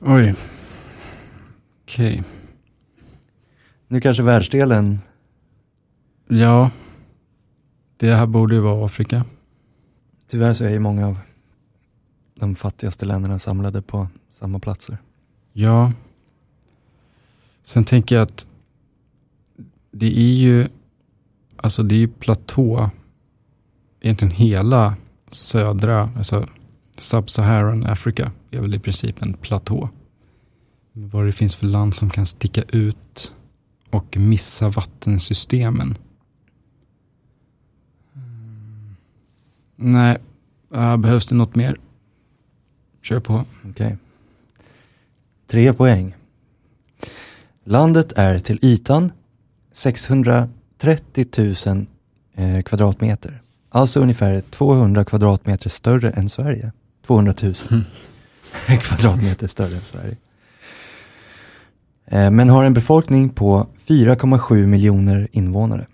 [0.01, 0.35] Oj.
[1.83, 2.23] Okej.
[3.87, 4.99] Nu kanske världsdelen,
[6.27, 6.71] Ja.
[7.97, 9.25] Det här borde ju vara Afrika.
[10.29, 11.17] tyvärr så är ju många av
[12.39, 14.97] de fattigaste länderna samlade på samma platser.
[15.53, 15.93] Ja.
[17.63, 18.47] Sen tänker jag att
[19.91, 20.67] det är ju,
[21.55, 22.89] alltså det är ju platå,
[24.01, 24.95] egentligen hela
[25.29, 26.47] södra, alltså
[26.97, 29.89] Sub-Saharan Africa är väl i princip en platå.
[30.91, 33.33] Men Vad det finns för land som kan sticka ut
[33.89, 35.97] och missa vattensystemen.
[38.15, 38.95] Mm.
[39.75, 40.17] Nej,
[40.73, 41.79] äh, behövs det något mer?
[43.01, 43.45] Kör på.
[43.69, 43.97] Okej.
[45.47, 46.15] Tre poäng.
[47.63, 49.11] Landet är till ytan
[49.71, 51.25] 630
[51.65, 51.85] 000
[52.35, 53.41] eh, kvadratmeter.
[53.69, 56.71] Alltså ungefär 200 kvadratmeter större än Sverige.
[57.05, 57.53] 200 000
[58.81, 60.17] kvadratmeter större än Sverige.
[62.07, 65.87] Eh, men har en befolkning på 4,7 miljoner invånare.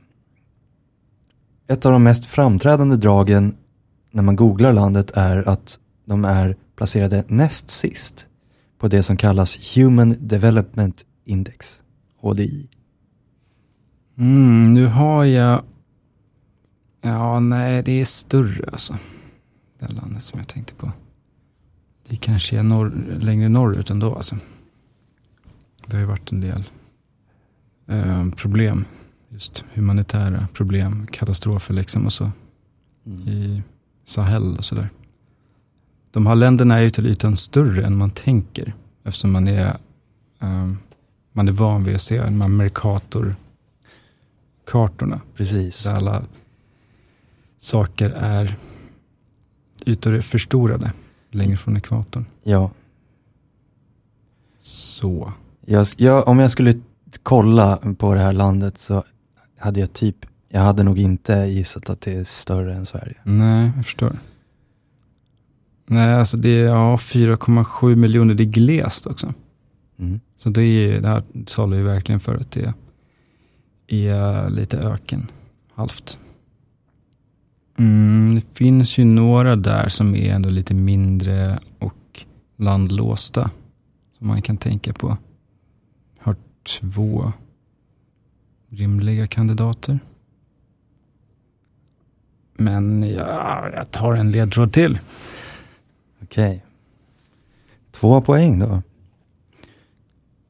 [1.67, 3.55] Ett av de mest framträdande dragen
[4.11, 8.27] när man googlar landet är att de är placerade näst sist
[8.79, 11.81] på det som kallas Human Development Index,
[12.21, 12.67] HDI.
[14.17, 15.63] Mm, nu har jag...
[17.01, 18.97] Ja, nej, det är större alltså.
[19.79, 20.91] Det landet som jag tänkte på.
[22.09, 24.37] det kanske är norr, längre norrut ändå alltså.
[25.85, 26.63] Det har ju varit en del
[27.87, 28.85] eh, problem.
[29.29, 32.31] Just humanitära problem, katastrofer liksom och så.
[33.05, 33.27] Mm.
[33.27, 33.63] I
[34.03, 34.89] Sahel och sådär.
[36.11, 38.73] De här länderna är ju till ytan större än man tänker.
[39.03, 39.77] Eftersom man är,
[40.39, 40.77] ehm,
[41.31, 45.21] man är van vid att se de här Mercator-kartorna.
[45.35, 45.83] Precis.
[45.83, 46.23] Där alla
[47.57, 48.55] saker är,
[49.85, 50.91] ytor är förstorade
[51.31, 52.25] längre från ekvatorn.
[52.43, 52.71] Ja.
[54.59, 55.33] Så.
[55.65, 56.73] Jag, jag, om jag skulle
[57.23, 59.03] kolla på det här landet så
[59.59, 63.15] hade jag typ, jag hade nog inte gissat att det är större än Sverige.
[63.23, 64.19] Nej, jag förstår.
[65.85, 68.33] Nej, alltså det är ja, 4,7 miljoner.
[68.33, 69.33] Det är glest också.
[69.99, 70.19] Mm.
[70.37, 72.73] Så det, är, det här talar ju verkligen för att det
[73.87, 75.31] är lite öken,
[75.73, 76.19] halvt.
[77.77, 82.25] Mm, det finns ju några där som är ändå lite mindre och
[82.57, 83.49] landlåsta.
[84.17, 85.17] Som man kan tänka på.
[86.63, 87.33] Två
[88.69, 89.99] rimliga kandidater.
[92.53, 94.99] Men ja, jag tar en ledtråd till.
[96.23, 96.65] Okej.
[97.91, 98.81] Två poäng då.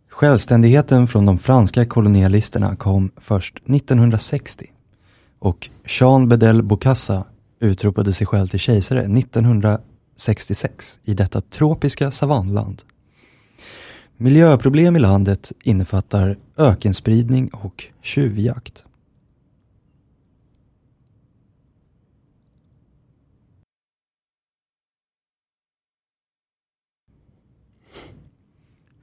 [0.10, 4.72] Självständigheten från de franska kolonialisterna kom först 1960
[5.40, 7.24] och Jean Bedel Bokassa
[7.60, 12.82] utropade sig själv till kejsare 1966 i detta tropiska savannland.
[14.24, 18.86] Miljöproblem i landet innefattar ökenspridning och tjuvjakt.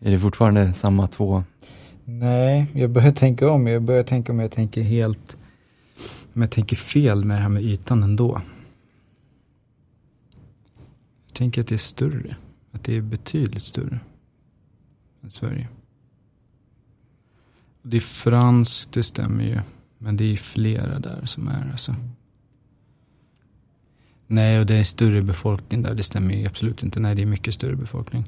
[0.00, 1.44] Är det fortfarande samma två?
[2.04, 3.66] Nej, jag börjar tänka om.
[3.66, 5.38] Jag börjar tänka om jag tänker helt,
[6.34, 8.40] om jag tänker fel med det här med ytan ändå.
[11.26, 12.36] Jag tänker att det är större.
[12.72, 14.00] Att det är betydligt större
[15.32, 15.68] Sverige.
[17.82, 19.60] Det är franskt, det stämmer ju.
[19.98, 21.94] Men det är flera där som är alltså.
[24.26, 25.94] Nej, och det är större befolkning där.
[25.94, 27.00] Det stämmer ju absolut inte.
[27.00, 28.24] Nej, det är mycket större befolkning.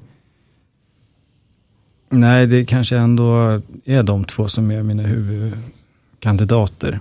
[2.09, 7.01] Nej, det kanske ändå är de två som är mina huvudkandidater.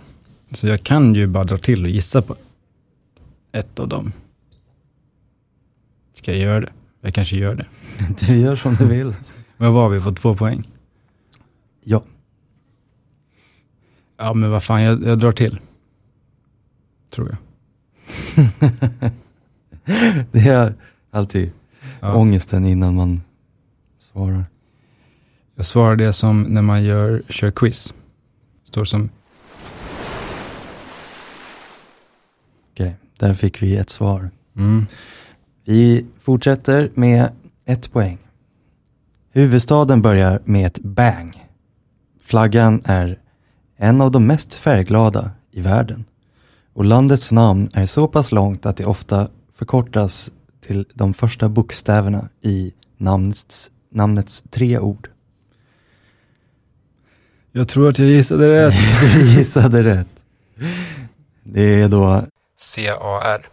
[0.52, 2.36] Så jag kan ju bara dra till och gissa på
[3.52, 4.12] ett av dem.
[6.16, 6.72] Ska jag göra det?
[7.02, 7.66] Jag kanske gör det.
[8.26, 9.14] Du gör som du vill.
[9.62, 10.02] Vad var vi?
[10.02, 10.68] Fått två poäng?
[11.84, 12.04] Ja.
[14.18, 15.60] Ja, men vad fan, jag, jag drar till.
[17.10, 17.38] Tror jag.
[20.32, 20.74] Det är
[21.12, 21.52] alltid
[22.00, 22.16] Ja.
[22.16, 23.22] ångesten innan man
[24.00, 24.46] svarar.
[25.56, 27.94] Jag svarar det som när man gör, kör quiz.
[28.64, 29.10] Står som,
[32.74, 34.30] Okej, där fick vi ett svar.
[34.56, 34.86] mm,
[35.66, 37.32] Vi fortsätter med
[37.66, 38.18] ett poäng.
[39.34, 41.48] Huvudstaden börjar med ett bang.
[42.22, 43.20] Flaggan är
[43.78, 46.06] en av de mest färgglada i världen.
[46.74, 52.30] Och landets namn är så pass långt att det ofta förkortas till de första bokstäverna
[52.42, 55.10] i namnets, namnets tre ord.
[57.52, 58.74] jag tror att jag gissade rätt.
[59.14, 60.08] Du gissade rätt.
[61.44, 62.26] Det är då
[62.76, 63.48] CAR.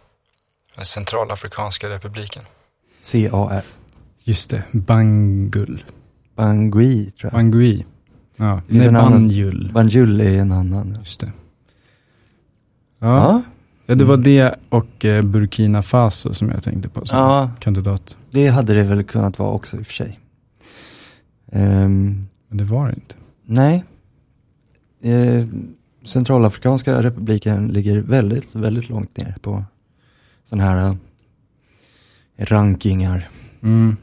[0.75, 2.43] Den centralafrikanska republiken.
[3.11, 3.78] CAR.
[4.29, 5.83] Just det, Bangul.
[6.35, 7.33] Bangui tror jag.
[7.33, 7.85] Bangui.
[8.37, 9.71] Ja, nej, en annan- Banjul.
[9.73, 10.95] Banjul är en annan.
[10.99, 11.31] Just det.
[12.99, 13.43] Ja,
[13.85, 13.95] ja.
[13.95, 18.17] det var det och eh, Burkina Faso som jag tänkte på som Ja, kandidat.
[18.31, 20.19] det hade det väl kunnat vara också i och för sig.
[21.51, 23.15] Ehm, Men det var det inte.
[23.45, 23.83] nej.
[25.01, 25.45] Eh,
[26.05, 29.63] Centralafrikanska republiken ligger väldigt, väldigt långt ner på
[30.45, 30.95] sådana här eh,
[32.45, 33.29] rankingar.
[33.61, 33.97] Mm.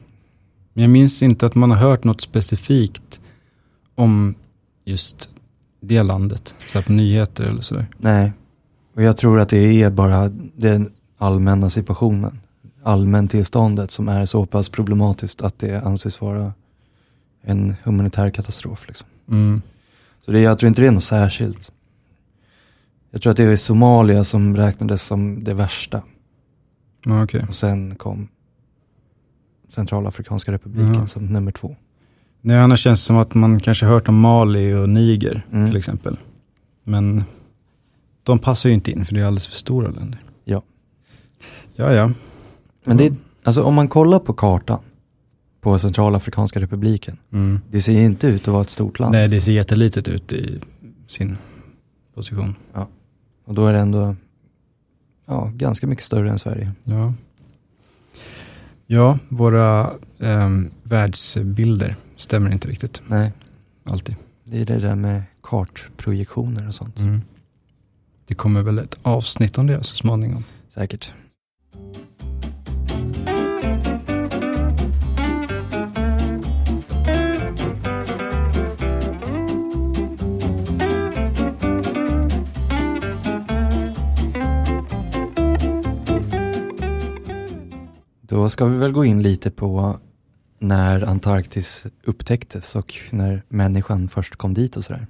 [0.77, 3.21] Men jag minns inte att man har hört något specifikt
[3.95, 4.35] om
[4.85, 5.29] just
[5.79, 6.55] det landet.
[6.67, 7.87] Så här på nyheter eller sådär.
[7.97, 8.31] Nej,
[8.95, 12.39] och jag tror att det är bara den allmänna situationen,
[12.83, 16.53] allmäntillståndet som är så pass problematiskt att det anses vara
[17.41, 18.87] en humanitär katastrof.
[18.87, 19.07] Liksom.
[19.29, 19.61] Mm.
[20.25, 21.71] Så det, jag tror inte det är något särskilt.
[23.11, 26.01] Jag tror att det är Somalia som räknades som det värsta.
[27.05, 27.45] Ja, okej.
[27.47, 28.27] Och sen kom
[29.81, 31.07] Centralafrikanska republiken Ja.
[31.07, 31.75] som nummer två.
[32.41, 35.67] Nej, annars känns det som att man kanske hört om Mali och Niger Mm.
[35.67, 36.17] till exempel.
[36.83, 37.23] Men
[38.23, 40.19] de passar ju inte in för det är alldeles för stora länder.
[40.43, 40.61] Ja.
[41.75, 42.11] Ja, ja.
[42.83, 43.13] Men det,
[43.43, 44.79] alltså om man kollar på kartan
[45.61, 47.59] på Centralafrikanska republiken, Mm.
[47.71, 49.11] det ser inte ut att vara ett stort land.
[49.11, 50.59] Nej, det ser jättelitet ut i
[51.07, 51.37] sin
[52.15, 52.55] position.
[53.45, 54.15] Och då är det ändå
[55.25, 56.71] ja, ganska mycket större än Sverige.
[56.83, 57.13] Ja.
[58.89, 63.31] Ja, våra ehm, världsbilder stämmer inte riktigt Nej,
[63.83, 64.15] alltid.
[64.43, 66.99] det är det där med kartprojektioner och sånt.
[66.99, 67.21] Mm.
[68.27, 70.43] Det kommer väl ett avsnitt om det så småningom.
[70.69, 71.13] Säkert.
[88.37, 89.99] Då ska vi väl gå in lite på
[90.59, 95.07] när Antarktis upptäcktes och när människan först kom dit och sådär.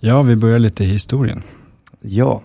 [0.00, 1.42] Ja, vi börjar lite i historien.
[2.00, 2.42] Ja,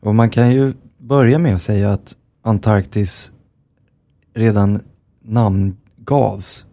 [0.00, 3.32] och man kan ju börja med att säga att Antarktis
[4.34, 4.80] redan
[5.22, 6.66] namngavs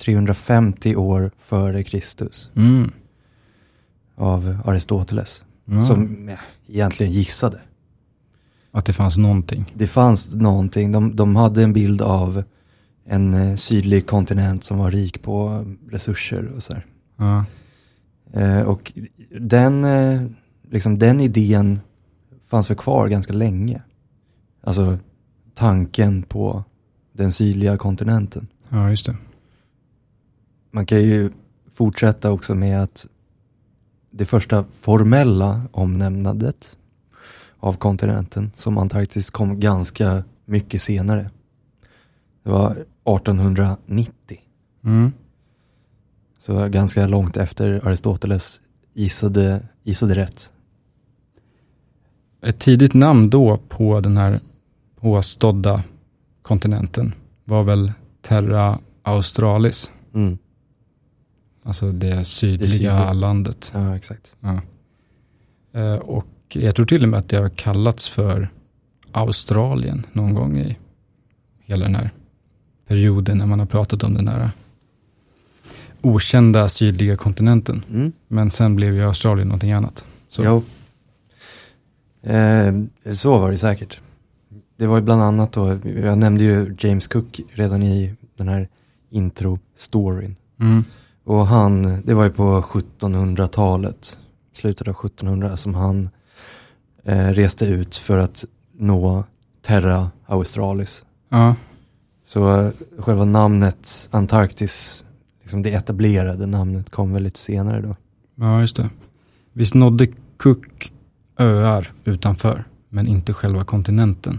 [0.00, 2.92] 350 år före Kristus Mm.
[4.14, 6.30] av Aristoteles, Ja, som
[6.68, 7.60] egentligen gissade.
[8.72, 9.72] Att det fanns någonting.
[9.74, 12.44] Det fanns någonting, de, de hade en bild av
[13.04, 16.86] en eh, sydlig kontinent som var rik på resurser och sådär.
[17.16, 17.44] Ja.
[18.32, 18.92] Eh, och
[19.40, 20.22] den, eh,
[20.70, 21.80] liksom den idén
[22.48, 23.82] fanns väl kvar ganska länge.
[24.60, 24.98] Alltså
[25.54, 26.64] tanken på
[27.12, 28.48] den sydliga kontinenten.
[28.68, 29.16] ja, just det.
[30.70, 31.30] Man kan ju
[31.74, 33.06] fortsätta också med att
[34.10, 36.76] det första formella omnämnandet
[37.62, 41.30] av kontinenten som Antarktis kom ganska mycket senare.
[42.42, 44.38] Det var 1890.
[44.84, 45.12] Mm.
[46.38, 48.60] Så ganska långt efter Aristoteles
[48.92, 50.50] gissade, gissade rätt.
[52.40, 54.40] Ett tidigt namn då på den här
[55.00, 55.82] påstådda
[56.42, 57.92] kontinenten var väl
[58.22, 59.90] Terra Australis.
[60.14, 60.38] Mm.
[61.62, 63.12] Alltså det sydliga, sydliga.
[63.12, 63.72] landet.
[63.74, 64.32] Ja, exakt.
[64.40, 64.60] Ja.
[65.80, 65.94] Eh,
[66.56, 68.48] och jag tror till och med att det har kallats för
[69.12, 70.76] Australien någon gång i
[71.64, 72.10] hela den här
[72.86, 74.50] perioden när man har pratat om den här
[76.00, 77.84] okända sydliga kontinenten.
[77.90, 78.12] Mm.
[78.28, 80.04] Men sen blev ju Australien någonting annat.
[80.28, 80.44] Så.
[80.44, 80.62] Jo.
[82.30, 82.74] Eh,
[83.14, 84.00] så var det säkert.
[84.76, 88.68] Det var ju bland annat då, jag nämnde ju James Cook redan i den här
[89.10, 90.36] intro-storyn.
[90.60, 90.84] Mm.
[91.24, 94.18] Och han, det var ju på 1700-talet,
[94.52, 96.10] slutet av 1700, som han
[97.04, 99.24] eh, reste ut för att nå
[99.62, 101.04] Terra Australis.
[101.28, 101.54] Ja,
[102.26, 105.04] Så eh, själva namnet Antarktis,
[105.42, 107.96] liksom det etablerade namnet kom väl lite senare då.
[108.34, 108.90] ja, just det.
[109.52, 110.92] Visst nådde Cook
[111.38, 114.38] öar utanför, men inte själva kontinenten,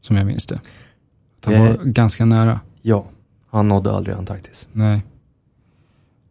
[0.00, 0.60] som jag minns det.
[1.44, 1.76] Han var Eh.
[1.84, 2.60] ganska nära.
[2.82, 3.04] Ja,
[3.50, 4.68] han nådde aldrig Antarktis.
[4.72, 5.02] Nej.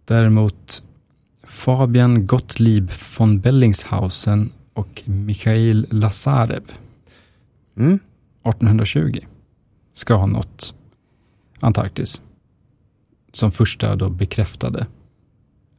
[0.05, 0.83] Däremot
[1.43, 6.73] Fabian Gottlieb von Bellingshausen och Mikhail Lazarev
[7.75, 7.99] Mm.
[8.43, 9.19] 1820
[9.93, 10.73] ska ha nått
[11.59, 12.21] Antarktis
[13.31, 14.87] som första då bekräftade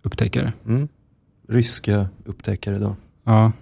[0.03, 0.53] upptäckare.
[0.67, 0.89] Mm.
[1.49, 2.97] Ryska upptäckare då.
[3.25, 3.53] Ja,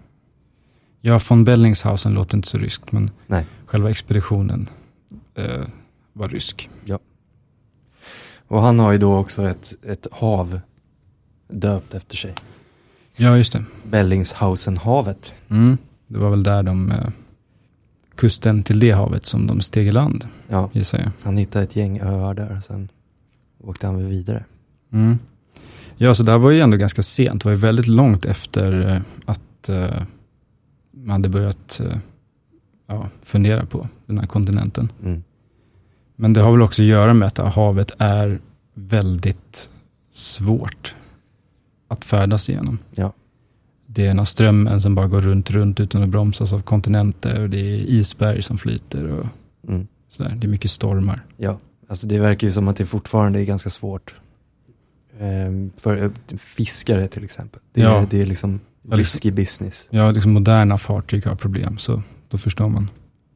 [1.01, 3.47] ja von Bellingshausen låter inte så ryskt, men Nej.
[3.67, 4.69] själva expeditionen
[5.35, 5.67] eh,
[6.13, 6.71] var rysk.
[8.49, 10.61] Och han har ju då också ett, ett hav
[11.49, 12.35] döpt efter sig.
[13.17, 13.65] Ja, just det.
[13.83, 15.35] Bellingshausenhavet.
[15.49, 15.79] Mm.
[16.07, 17.09] Det var väl där de, eh,
[18.15, 21.11] kusten till det havet som de steg i land, Ja, gissar jag.
[21.23, 22.89] han hittade ett gäng öar där och sen
[23.61, 24.45] åkte han vidare.
[24.93, 25.19] Mm.
[25.97, 27.43] Ja, så det här var ju ändå ganska sent.
[27.43, 30.03] Det var ju väldigt långt efter eh, att eh,
[30.91, 31.97] man hade börjat eh,
[32.87, 34.93] ja, fundera på den här kontinenten.
[35.05, 35.23] Mm.
[36.17, 38.41] Men det har väl också att göra med att havet är
[38.75, 39.71] väldigt
[40.13, 40.95] svårt
[41.93, 42.79] att färdas igenom.
[42.95, 43.13] Ja.
[43.87, 47.51] Det är ena strömmen som bara går runt, runt utan att bromsas av kontinenter och
[47.51, 49.27] det är isberg som flyter och
[49.69, 49.87] Mm.
[50.09, 50.37] sådär.
[50.41, 51.25] Det är mycket stormar.
[51.37, 54.15] Ja, alltså det verkar ju som att det fortfarande är ganska svårt.
[55.21, 57.61] Ehm, för eh, fiskare till exempel.
[57.73, 58.07] Det, är, Ja.
[58.11, 59.87] det är liksom Ja, liksom- risky business.
[59.91, 62.91] Ja, liksom moderna fartyg har problem, så då förstår man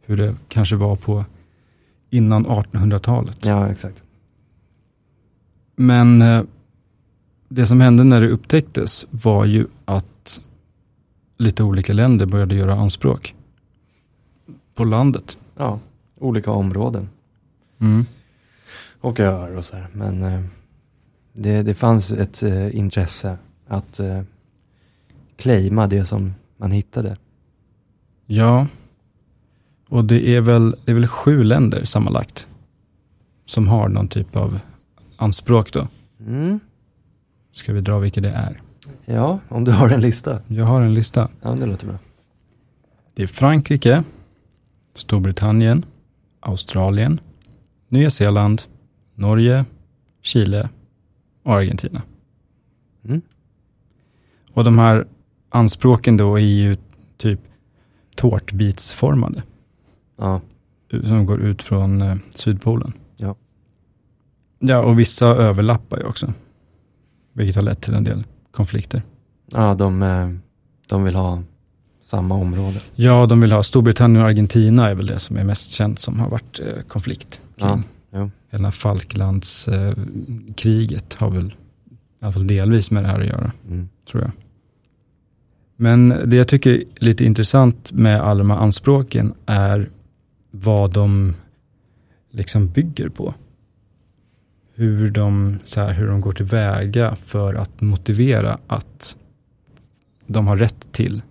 [0.06, 1.24] hur det kanske var på
[2.10, 3.46] innan 1800-talet.
[3.46, 4.02] Ja, exakt.
[5.76, 6.42] Men eh,
[7.48, 10.40] det som hände när det upptäcktes var ju att
[11.38, 13.34] lite olika länder började göra anspråk
[14.74, 15.38] på landet.
[15.56, 15.80] Ja,
[16.18, 17.08] olika områden.
[17.78, 18.06] Mm.
[19.00, 19.88] Och öar och så här.
[19.92, 20.40] Men eh,
[21.32, 24.22] det, det fanns ett eh, intresse att eh,
[25.36, 27.16] claima det som man hittade.
[28.26, 28.66] Ja,
[29.88, 32.48] och det är, väl, det är väl sju länder sammanlagt
[33.46, 34.58] som har någon typ av
[35.16, 35.88] anspråk då.
[36.20, 36.60] Mm.
[37.56, 38.60] Ska vi dra vilka det är?
[39.04, 40.40] Ja, om du har en lista.
[40.46, 41.28] Jag har en lista.
[41.42, 41.98] Ja, det låter bra.
[43.14, 44.04] Det är Frankrike,
[44.94, 45.84] Storbritannien,
[46.40, 47.20] Australien,
[47.88, 48.62] Nya Zeeland,
[49.14, 49.64] Norge,
[50.22, 50.68] Chile
[51.42, 52.02] och Argentina.
[53.04, 53.22] Mm.
[54.52, 55.06] Och de här
[55.48, 56.76] anspråken då är ju
[57.16, 57.40] typ
[58.14, 59.42] tårtbitsformade.
[60.16, 60.40] Ja.
[60.90, 62.92] Som går ut från eh, Sydpolen.
[63.16, 63.36] Ja.
[64.58, 66.32] Ja, och vissa överlappar ju också.
[67.36, 69.02] Vilket har lett till en del konflikter.
[69.52, 70.28] Ja, de, eh,
[70.86, 71.42] de vill ha
[72.04, 72.80] samma område.
[72.94, 76.20] Ja, de vill ha Storbritannien och Argentina är väl det som är mest känt som
[76.20, 77.82] har varit eh, konflikt kring.
[78.10, 78.30] Ja.
[78.50, 81.54] Hela Falklandskriget eh, har väl
[82.20, 83.88] i alla fall delvis med det här att göra, Mm.
[84.10, 84.30] tror jag.
[85.76, 89.88] Men det jag tycker är lite intressant med alla de här anspråken är
[90.50, 91.34] vad de
[92.30, 93.34] liksom bygger på.
[94.78, 99.16] Hur de, så här, hur de går tillväga för att motivera att
[100.26, 101.22] de har rätt till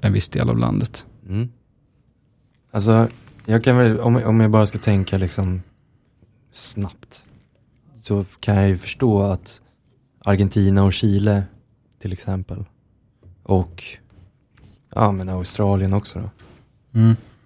[0.00, 1.06] en viss del av landet.
[1.28, 1.48] Mm.
[2.70, 3.08] Alltså,
[3.44, 5.62] jag kan väl, om, om jag bara ska tänka liksom
[6.52, 7.24] snabbt.
[8.02, 9.60] Så kan jag ju förstå att
[10.24, 11.44] Argentina och Chile
[11.98, 12.64] till exempel.
[13.42, 13.84] Och
[14.94, 16.30] ja men Australien också då.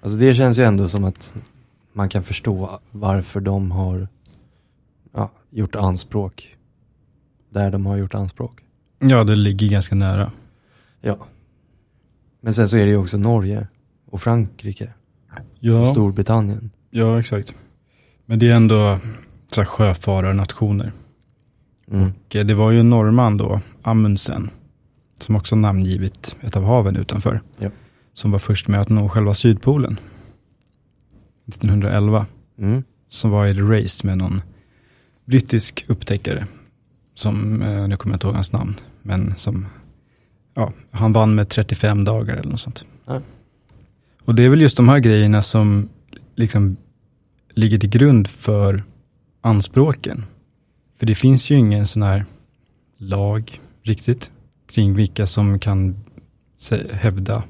[0.03, 1.35] Alltså det känns ju ändå som att
[1.93, 4.09] man kan förstå varför de har
[5.51, 6.57] gjort anspråk.
[7.51, 8.61] Där de har gjort anspråk.
[8.99, 10.33] Ja, det ligger ganska nära.
[11.01, 11.19] Ja.
[12.41, 13.69] Men sen så är det ju också Norge
[14.11, 14.93] och Frankrike
[15.31, 16.71] och Ja, Storbritannien.
[16.91, 17.55] ja exakt.
[18.27, 18.99] Men det är ändå
[19.47, 20.93] så här sjöfararnationer.
[21.91, 22.13] Mm.
[22.27, 24.51] Och eh, det var ju en norrman då, Amundsen,
[25.21, 27.41] som också namngivit ett av haven utanför.
[27.59, 27.71] Ja.
[28.15, 29.99] Som var först med att nå själva Sydpolen.
[31.49, 32.27] 1911.
[32.59, 32.83] Mm.
[33.09, 34.43] Som var i ett race med någon
[35.31, 36.47] brittisk upptäckare.
[37.15, 39.67] Som, eh, nu kommer jag inte ihåg hans namn, men som,
[40.55, 42.85] ja, han vann med 35 dagar eller något sånt.
[43.07, 43.23] Ja.
[44.25, 45.89] Och det är väl just de här grejerna som
[46.35, 46.77] liksom
[47.51, 48.85] ligger till grund för
[49.41, 50.25] anspråken.
[50.99, 52.25] För det finns ju ingen sån här
[52.97, 54.31] lag riktigt
[54.67, 55.97] kring vilka som kan
[56.91, 57.43] hävda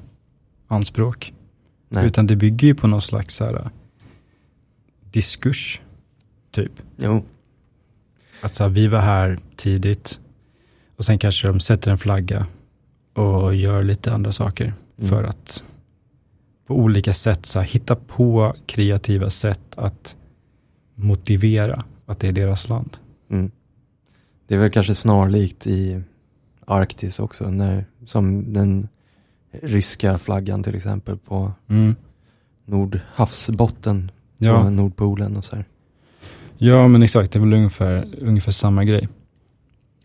[0.67, 1.33] anspråk.
[1.89, 2.05] Nej.
[2.05, 3.67] Utan det bygger ju på någon slags så här, äh,
[5.11, 5.81] diskurs,
[6.51, 6.71] typ.
[6.97, 7.23] Jo.
[8.41, 10.19] Att så här, vi var här tidigt
[10.95, 12.47] och sen kanske de sätter en flagga
[13.13, 15.09] och gör lite andra saker Mm.
[15.09, 15.63] för att
[16.67, 20.15] på olika sätt så här, hitta på kreativa sätt att
[20.95, 22.97] motivera att det är deras land.
[23.29, 23.51] Mm.
[24.47, 26.01] Det är väl kanske snarlikt i
[26.65, 28.87] Arktis också, när, som den
[29.51, 31.51] ryska flaggan till exempel på
[32.65, 35.65] Nordhavsbotten på Ja, Nordpolen och så här.
[36.61, 39.07] Ja, men exakt, det är väl ungefär, ungefär samma grej.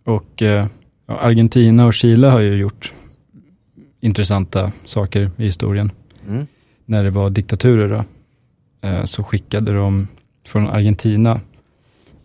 [0.04, 0.66] Och eh,
[1.06, 2.92] Argentina och Chile har ju gjort
[4.00, 5.92] intressanta saker i historien.
[6.28, 6.46] Mm.
[6.84, 8.04] när det var diktaturer då,
[8.88, 10.08] eh, så skickade de
[10.46, 11.40] från Argentina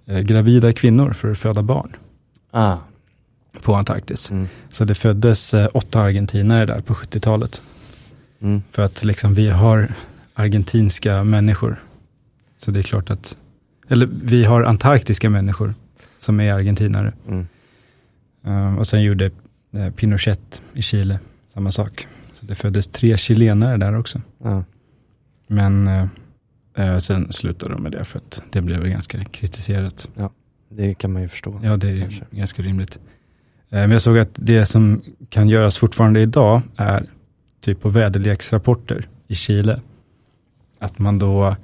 [0.06, 1.96] eh, gravida kvinnor för att föda barn
[2.52, 2.78] Ah.
[3.62, 4.32] på Antarktis.
[4.32, 4.48] Mm.
[4.70, 7.62] Så det föddes eh, åtta argentinare där på 70-talet.
[8.42, 8.62] Mm.
[8.72, 9.88] För att liksom vi har
[10.34, 11.84] argentinska människor.
[12.58, 13.38] Så det är klart att,
[13.92, 15.74] eller vi har antarktiska människor
[16.18, 17.14] som är argentinare.
[17.28, 17.48] Mm.
[18.46, 19.32] Eh, och sen gjorde
[19.72, 21.20] eh, Pinochet i Chile
[21.54, 22.08] samma sak.
[22.34, 24.22] Så det föddes tre chilenare där också.
[24.44, 24.64] Ja.
[25.48, 26.08] Men eh,
[26.78, 30.10] eh, sen slutade de med det för att det blev ganska kritiserat.
[30.70, 31.60] Det kan man ju förstå.
[31.64, 32.26] Ja, det är Kanske.
[32.32, 33.00] ganska rimligt.
[33.70, 37.06] Eh, men jag såg att det som kan göras fortfarande idag är
[37.62, 39.82] typ på väderleksrapporter i Chile.
[40.80, 41.56] Att man då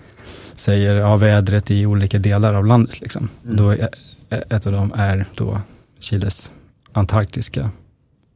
[0.60, 3.02] säger ja, vädret i olika delar av landet.
[3.02, 3.30] Liksom.
[3.46, 3.58] Mm.
[3.58, 3.90] Då är,
[4.30, 5.62] ett av dem är då
[6.00, 6.52] Chiles
[6.92, 7.72] antarktiska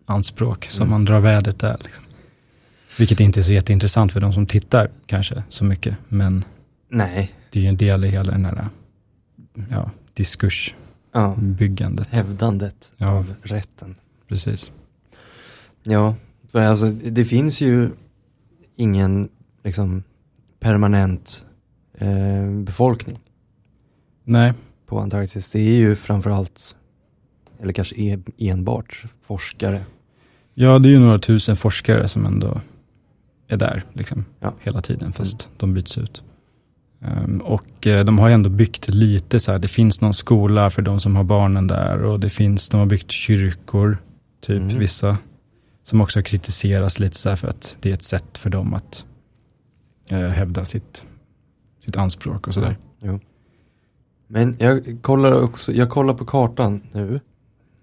[0.05, 0.89] anspråk, som Mm.
[0.91, 1.78] man drar vädret där.
[1.84, 2.03] Liksom.
[2.97, 6.43] Vilket inte är så jätteintressant för de som tittar kanske så mycket, men
[6.89, 7.32] Nej.
[7.49, 8.67] det är ju en del i hela den här
[9.69, 12.07] ja, diskursbyggandet.
[12.11, 12.17] Ja.
[12.17, 13.09] Hävdandet Ja.
[13.11, 13.95] av rätten.
[14.28, 14.72] Precis.
[15.84, 16.15] Ja,
[16.51, 17.89] för alltså det finns ju
[18.76, 19.30] ingen
[19.63, 20.03] liksom
[20.59, 21.45] permanent
[22.02, 23.20] eh, befolkning
[24.24, 24.54] Nej,
[24.86, 25.52] på Antarktis.
[25.52, 26.76] Det är ju framförallt,
[27.60, 29.86] eller kanske enbart forskare.
[30.54, 32.62] ja det är ju några tusen forskare som ändå
[33.47, 34.54] är där liksom, Ja.
[34.60, 36.24] hela tiden, fast de byts ut.
[37.02, 40.70] Ehm, och eh, de har ju ändå byggt lite så här, det finns någon skola
[40.70, 43.97] för de som har barnen där och det finns, de har byggt kyrkor,
[44.41, 44.80] typ Mhm.
[44.80, 45.18] vissa,
[45.84, 49.06] som också kritiseras lite så här för att det är ett sätt för dem att
[50.12, 51.06] eh, hävda sitt,
[51.86, 52.78] sitt anspråk och sådär.
[53.00, 53.20] Jo.
[54.28, 57.20] Men jag kollar också, jag kollar på kartan nu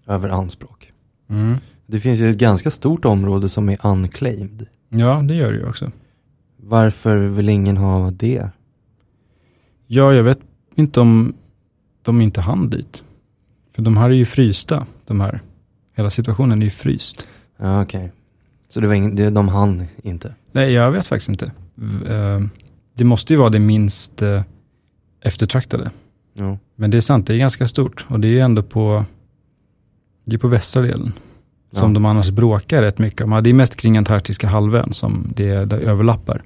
[0.06, 0.92] över anspråk.
[1.28, 1.56] Mm.
[1.86, 4.66] Det finns ju ett ganska stort område som är unclaimed.
[4.88, 5.90] Ja, det gör det ju också.
[6.56, 8.48] Varför vill ingen ha det?
[9.86, 10.38] Ja, jag vet
[10.74, 11.34] inte om
[12.02, 13.04] de inte hann dit.
[13.74, 15.40] För de här är ju frysta, de här.
[15.96, 17.28] Hela situationen är ju fryst.
[17.56, 18.12] Ja, okej.
[18.68, 20.34] Så det var ingen, det, de hann inte?
[20.52, 21.52] Nej, jag vet faktiskt inte.
[22.98, 24.42] Det måste ju vara det minst eh,
[25.20, 25.90] eftertraktade.
[26.34, 26.58] Jo.
[26.74, 28.06] Men det är sant, det är ganska stort.
[28.08, 29.04] Och det är ju ändå på,
[30.24, 31.12] det är på västra delen.
[31.72, 31.94] Som Ja.
[31.94, 33.32] de annars bråkar rätt mycket om.
[33.32, 36.42] Ja, Det är mest kring Antarktiska halvön som det, det överlappar.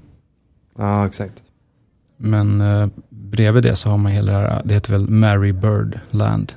[0.79, 1.43] Ja, exakt.
[2.17, 6.01] Men eh, bredvid det så har man hela det här, det heter väl Mary Bird
[6.11, 6.53] Land.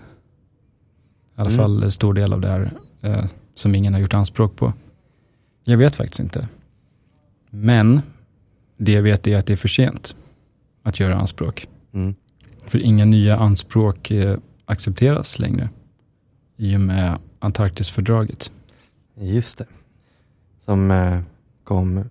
[1.37, 1.57] I alla Mm.
[1.61, 2.71] fall en stor del av det här
[3.01, 3.25] eh,
[3.55, 4.73] som ingen har gjort anspråk på.
[5.63, 6.47] Jag vet faktiskt inte.
[7.49, 8.01] Men
[8.77, 10.15] det jag vet är att det är för sent
[10.83, 11.67] att göra anspråk.
[11.93, 12.15] Mm.
[12.67, 15.69] För inga nya anspråk eh, accepteras längre
[16.57, 18.51] i och med Antarktisfördraget.
[19.15, 19.65] Just det.
[20.65, 21.19] Som eh,
[21.63, 22.09] kom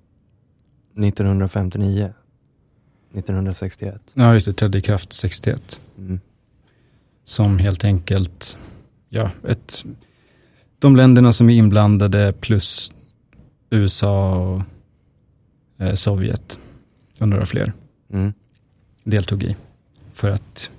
[0.97, 2.13] 1959.
[3.15, 4.03] 1961.
[4.15, 5.81] Ja, just det, trädde i kraft 61.
[5.99, 6.21] Mm.
[7.25, 8.59] som helt enkelt,
[9.09, 9.85] ja, ett,
[10.79, 12.93] de länderna som är inblandade plus
[13.71, 14.63] USA och
[15.95, 16.59] Sovjet
[17.21, 17.73] och några fler
[18.13, 18.33] Mm.
[19.05, 19.57] deltog i.
[20.13, 20.71] För att,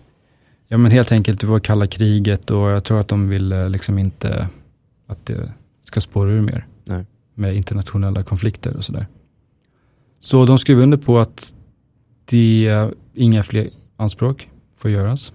[0.68, 3.98] ja men helt enkelt det var kalla kriget och jag tror att de ville liksom
[4.00, 4.50] inte
[5.08, 6.68] att det ska spåra ur mer.
[6.84, 7.06] Nej.
[7.34, 9.08] Med internationella konflikter och sådär.
[10.20, 11.54] Så de skrev under på att
[12.26, 15.34] det, inga fler anspråk får göras.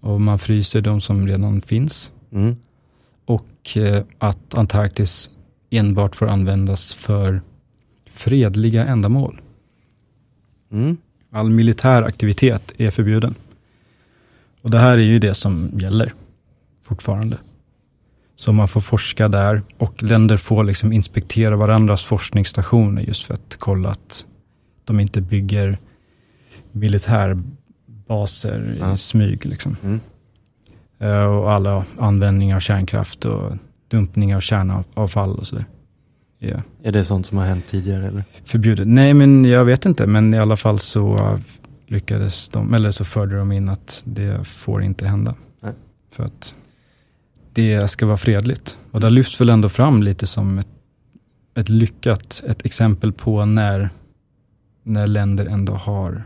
[0.00, 2.12] Och man fryser de som redan finns.
[2.30, 2.56] Mm.
[3.24, 5.30] Och eh, att Antarktis
[5.70, 7.42] enbart får användas för
[8.18, 9.40] fredliga ändamål.
[10.72, 10.96] Mm.
[11.32, 13.34] All militär aktivitet är förbjuden.
[14.62, 16.12] Och det här är ju det som gäller
[16.82, 17.36] fortfarande.
[18.36, 23.56] Så man får forska där och länder får liksom inspektera varandras forskningsstationer just för att
[23.58, 24.26] kolla att
[24.84, 25.78] de inte bygger
[26.72, 28.94] militärbaser Ja.
[28.94, 29.46] i smyg.
[29.46, 29.76] Liksom.
[29.82, 30.00] Mm.
[30.98, 33.52] Eh, Och alla användning av kärnkraft och
[33.88, 35.64] dumpning av kärnavfall och sådär.
[36.40, 38.24] Är Är det sånt som har hänt tidigare eller?
[38.44, 38.88] förbjudet.
[38.88, 41.38] Nej, men jag vet inte, men i alla fall så
[41.86, 45.34] lyckades de, eller så förde de in att det får inte hända.
[45.60, 45.72] Nej.
[46.12, 46.54] För att
[47.52, 48.76] det ska vara fredligt.
[48.90, 50.66] Och det lyfts väl ändå fram lite som ett,
[51.54, 53.90] ett lyckat, ett exempel på när,
[54.82, 56.24] när länder ändå har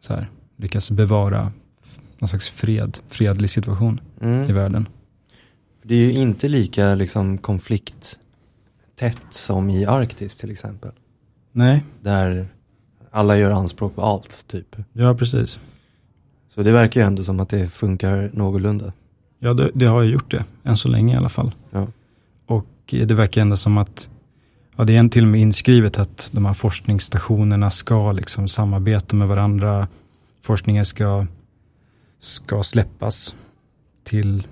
[0.00, 1.52] så här, lyckats bevara
[2.18, 4.54] någon slags fred, fredlig situation i Mm.
[4.54, 4.88] världen.
[5.82, 7.38] Det är ju inte lika liksom
[8.98, 10.90] konflikttätt som i Arktis till exempel.
[11.52, 12.48] Nej, Där
[13.10, 14.76] alla gör anspråk på allt typ.
[14.92, 15.60] ja precis.
[16.54, 18.92] Så det verkar ju ändå som att det funkar någorlunda.
[19.38, 21.52] Ja, det, det har ju gjort det, än så länge i alla fall.
[21.70, 21.86] Ja.
[22.46, 24.08] Och eh, det verkar ändå som att,
[24.76, 29.16] ja det är en till och med inskrivet att de här forskningsstationerna ska liksom samarbeta
[29.16, 29.88] med varandra.
[30.42, 31.26] Forskningen ska,
[32.18, 33.34] ska släppas
[34.04, 34.46] till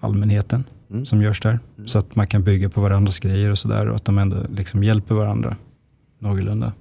[0.00, 1.06] allmänheten Mm.
[1.06, 1.58] som görs där.
[1.76, 1.88] Mm.
[1.88, 4.84] Så att man kan bygga på varandras grejer och sådär och att de ändå liksom
[4.84, 5.56] hjälper varandra
[6.18, 6.72] någorlunda.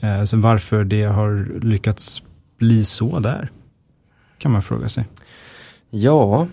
[0.00, 2.22] Eh, sen varför det har lyckats
[2.58, 3.50] bli så där,
[4.38, 5.04] kan man fråga sig.
[5.90, 6.48] Ja,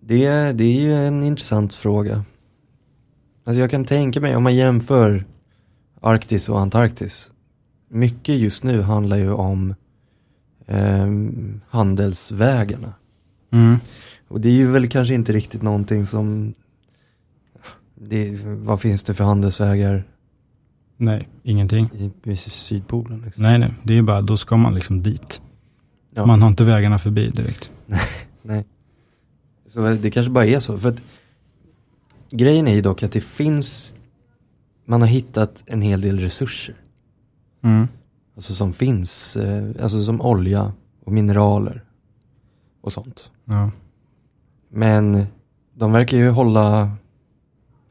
[0.00, 2.24] det, det är ju en intressant fråga.
[3.44, 5.24] Alltså jag kan tänka mig om man jämför
[6.00, 7.30] Arktis och Antarktis.
[7.88, 9.74] Mycket just nu handlar ju om
[10.66, 12.94] ehm, handelsvägarna.
[13.50, 13.76] Mm.
[14.28, 16.54] Och det är ju väl kanske inte riktigt någonting som,
[17.94, 20.04] det, vad finns det för handelsvägar
[20.96, 21.90] Nej, ingenting.
[22.24, 23.20] i, i Sydpolen?
[23.24, 23.42] Liksom?
[23.42, 25.40] Nej, nej, det är ju bara, då ska man liksom dit.
[26.14, 26.26] Ja.
[26.26, 27.70] Man har inte vägarna förbi direkt.
[28.42, 28.64] Nej.
[29.66, 30.78] Så det kanske bara är så.
[30.78, 31.00] För att
[32.30, 33.94] grejen är ju dock att det finns,
[34.84, 36.74] man har hittat en hel del resurser.
[37.62, 37.88] Mm.
[38.34, 40.72] Alltså som finns, eh, alltså som olja
[41.04, 41.84] och mineraler
[42.80, 43.30] och sånt.
[43.44, 43.70] Ja.
[44.76, 45.26] Men
[45.74, 46.90] de verkar ju hålla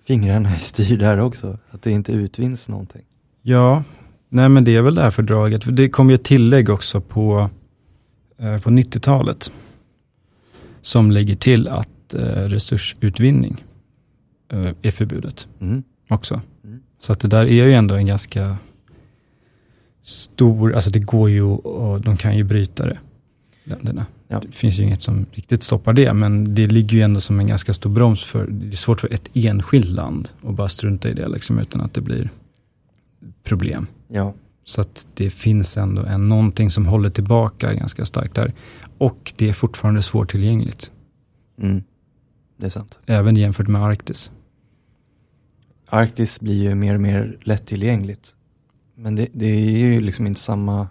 [0.03, 1.57] fingrarna i styr där också.
[1.71, 3.01] Att det inte utvinns någonting.
[3.41, 3.83] ja,
[4.29, 5.63] nej men det är väl det här fördraget.
[5.63, 7.49] För det kom ju ett tillägg också på,
[8.37, 9.51] eh, på 90-talet.
[10.81, 13.63] Som lägger till att eh, resursutvinning
[14.51, 15.83] eh, är förbjudet Mm.
[16.09, 16.41] också.
[16.63, 16.79] Mm.
[16.99, 18.57] Så att det där är ju ändå en ganska
[20.01, 22.97] stor, alltså det går ju och de kan ju bryta det,
[23.63, 24.05] länderna.
[24.27, 24.39] Ja.
[24.39, 27.47] Det finns ju inget som riktigt stoppar det, men det ligger ju ändå som en
[27.47, 31.13] ganska stor broms för, det är svårt för ett enskilt land att bara strunta i
[31.13, 32.29] det liksom, utan att det blir
[33.43, 33.87] problem.
[34.07, 34.33] Ja.
[34.63, 38.53] Så att det finns ändå en, någonting som håller tillbaka ganska starkt där.
[38.97, 40.91] Och det är fortfarande svårtillgängligt,
[41.61, 41.83] Mm.
[42.57, 42.99] Det är sant.
[43.05, 44.31] även jämfört med Arktis.
[45.87, 48.35] Arktis blir ju mer och mer lättillgängligt.
[48.95, 50.87] Men det, det är ju liksom inte samma,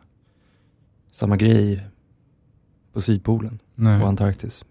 [1.13, 1.87] samma grej
[2.95, 4.03] på Sydpolen Nej.
[4.03, 4.65] och Antarktis.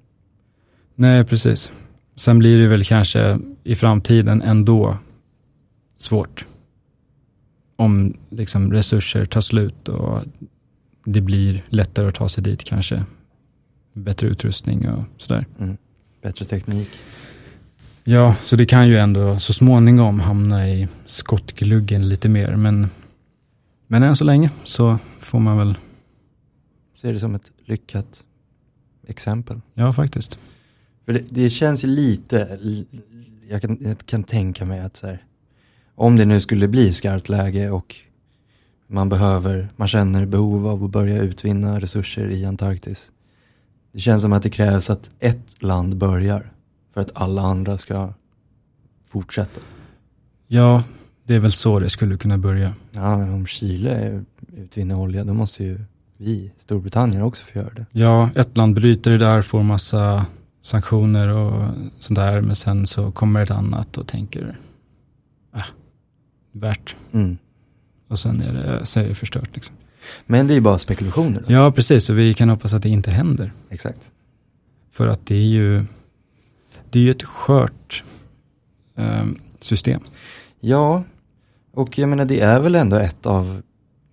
[0.95, 1.71] Nej, precis.
[2.15, 4.97] Sen blir det väl kanske i framtiden ändå
[5.97, 6.45] svårt.
[7.75, 10.21] Om liksom resurser tar slut och
[11.05, 13.03] det blir lättare att ta sig dit kanske.
[13.93, 15.45] Bättre utrustning och sådär.
[16.21, 16.89] Bättre teknik.
[18.03, 22.55] Ja, så det kan ju ändå så småningom hamna i skottgluggen lite mer.
[22.55, 22.89] Men,
[23.87, 25.77] men än så länge så får man väl,
[27.03, 28.25] Ser det som ett lyckat
[29.07, 29.61] exempel.
[29.73, 30.39] ja faktiskt.
[31.05, 32.59] För det, det känns ju lite,
[33.49, 35.23] jag kan, jag kan tänka mig att så här,
[35.95, 37.95] om det nu skulle bli skarpt läge och
[38.87, 43.11] man behöver, man känner behov av att börja utvinna resurser i Antarktis.
[43.91, 46.51] Det känns som att det krävs att ett land börjar
[46.93, 48.13] för att alla andra ska
[49.07, 49.61] fortsätta.
[50.47, 50.83] Ja,
[51.23, 52.75] det är väl så det skulle kunna börja.
[52.91, 54.23] Ja, om Chile
[54.57, 55.79] utvinner olja, då måste ju
[56.17, 57.85] vi, Storbritannien, också få göra det.
[57.91, 60.25] Ja, ett land bryter det där, får massa
[60.61, 64.59] sanktioner och sådär, men sen så kommer ett annat och tänker,
[65.51, 65.65] ah,
[66.51, 66.95] värt.
[67.11, 67.37] Mm.
[68.07, 69.75] Och sen är det, så är det förstört liksom.
[70.25, 71.43] Men det är ju bara spekulationer.
[71.47, 71.53] Då.
[71.53, 73.53] Ja, precis, och vi kan hoppas att det inte händer.
[73.69, 74.11] Exakt.
[74.91, 75.85] För att det är ju,
[76.89, 78.03] det är ju ett skört
[78.95, 79.25] eh,
[79.59, 80.01] system.
[80.59, 81.03] Ja,
[81.73, 83.61] och jag menar det är väl ändå ett av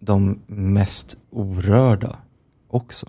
[0.01, 2.17] de mest orörda
[2.69, 3.07] också.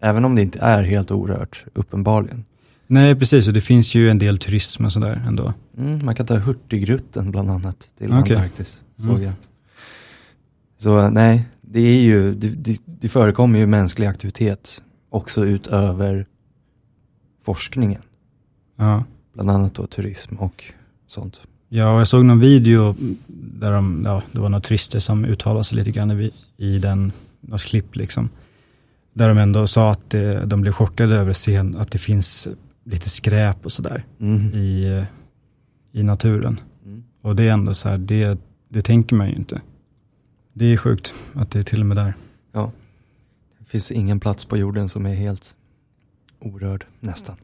[0.00, 2.44] Även om det inte är helt orört, uppenbarligen.
[2.86, 5.52] Nej, precis, och det finns ju en del turism och sådär ändå.
[5.78, 8.36] Mm, man kan ta Hurtigruten bland annat till Okej.
[8.36, 9.22] Antarktis, såg Mm.
[9.22, 9.32] jag.
[10.78, 16.26] Så nej, det är ju, det, det, det förekommer ju mänsklig aktivitet också utöver
[17.44, 18.02] forskningen.
[18.76, 19.04] Ja.
[19.32, 20.64] Bland annat då turism och
[21.06, 21.40] sånt.
[21.76, 22.94] Ja, jag såg någon video
[23.26, 27.12] där de, ja, det var några turister som uttalade sig lite grann i, i den,
[27.40, 28.28] något klipp liksom.
[29.12, 32.48] Där de ändå sa att det, de blev chockade över se att det finns
[32.84, 34.54] lite skräp och sådär Mm.
[34.54, 35.04] i,
[35.92, 36.60] i naturen.
[36.84, 37.04] Mm.
[37.20, 39.60] Och det är ändå så här, det, det tänker man ju inte.
[40.52, 42.14] Det är sjukt att det är till och med där.
[43.58, 45.54] Det finns ingen plats på jorden som är helt
[46.40, 47.36] orörd, nästan.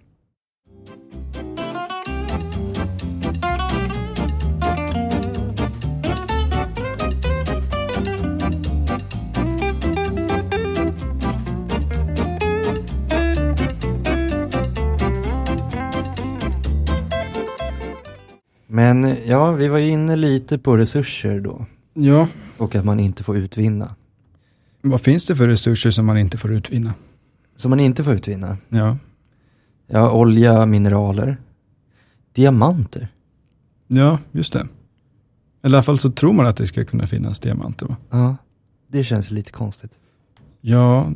[18.72, 22.28] Men ja, vi var ju inne lite på resurser då Ja.
[22.58, 23.94] och att man inte får utvinna.
[24.82, 26.94] Vad finns det för resurser som man inte får utvinna?
[27.56, 28.56] Som man inte får utvinna?
[28.68, 28.96] Ja.
[29.86, 31.36] Ja, olja, mineraler,
[32.32, 33.08] diamanter.
[33.86, 34.68] Ja, just det.
[35.62, 37.96] Eller i alla fall så tror man att det ska kunna finnas diamanter va?
[38.10, 38.36] Ja,
[38.88, 39.92] det känns lite konstigt.
[40.60, 41.12] Ja,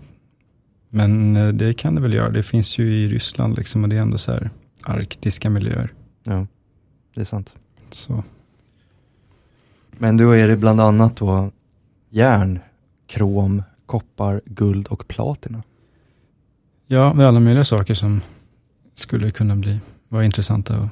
[0.89, 2.31] men eh, det kan det väl göra.
[2.31, 4.51] Det finns ju i Ryssland liksom och det är ändå så här
[4.83, 5.93] arktiska miljöer.
[6.25, 6.47] Ja,
[7.15, 7.55] det är sant.
[7.91, 8.25] Så.
[9.91, 11.51] Men då är det bland annat då
[12.11, 12.59] järn,
[13.07, 15.63] krom, koppar, guld och platina.
[16.87, 18.21] Ja, det är alla möjliga saker som
[18.95, 20.89] skulle kunna bli, vara intressanta att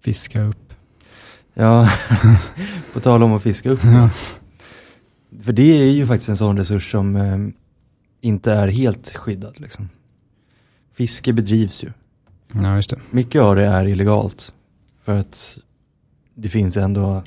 [0.00, 0.74] fiska upp.
[1.54, 1.90] Ja,
[2.92, 3.84] på tal om att fiska upp.
[3.84, 4.10] Ja.
[5.42, 7.38] För det är ju faktiskt en sån resurs som eh,
[8.20, 9.88] inte är helt skyddad liksom.
[10.92, 11.92] Fiske bedrivs ju.
[12.52, 13.00] ja, just det.
[13.10, 14.52] Mycket av det är illegalt.
[15.02, 15.58] För att
[16.34, 17.22] det finns ändå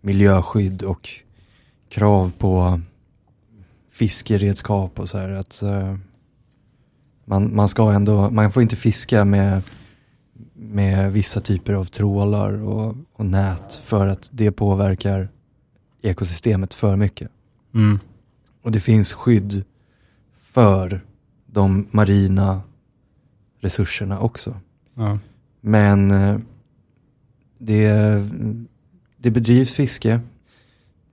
[0.00, 1.10] miljöskydd och
[1.88, 2.80] krav på
[3.92, 5.28] fiskeredskap och så här.
[5.30, 5.96] Att, eh,
[7.24, 9.62] man, man ska ändå, man får inte fiska med,
[10.52, 15.28] med vissa typer av trålar och, och nät för att det påverkar
[16.02, 17.30] ekosystemet för mycket.
[17.74, 17.98] Mm.
[18.62, 19.64] Och det finns skydd
[20.40, 21.00] för
[21.46, 22.60] de marina
[23.60, 24.56] resurserna också.
[24.94, 25.18] Ja.
[25.60, 26.38] Men eh,
[27.58, 27.88] det,
[29.16, 30.20] det bedrivs fiske,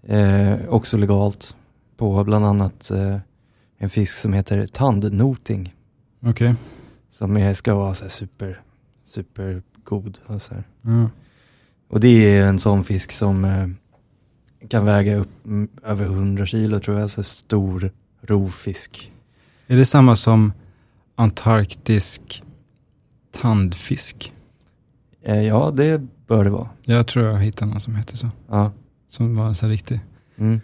[0.03, 1.55] eh, också legalt,
[1.97, 3.17] på bland annat eh,
[3.77, 5.75] en fisk som heter tandnoting.
[6.19, 6.55] Okej.
[7.11, 8.61] Som är, ska vara så super,
[9.05, 10.17] super god.
[10.25, 10.53] Och, så.
[10.81, 11.09] Ja.
[11.87, 13.67] och det är en sån fisk som eh,
[14.67, 19.11] kan väga upp mm, över 100 kilo tror jag, så stor rovfisk.
[19.67, 20.53] Är det samma som
[21.15, 22.43] antarktisk
[23.31, 24.33] tandfisk?
[25.21, 26.69] Eh, ja, det bör det vara.
[26.83, 28.29] Jag tror jag hittade någon som heter så.
[28.49, 28.71] Ja.
[29.09, 29.99] Som var en sån riktig,
[30.37, 30.61] Mm.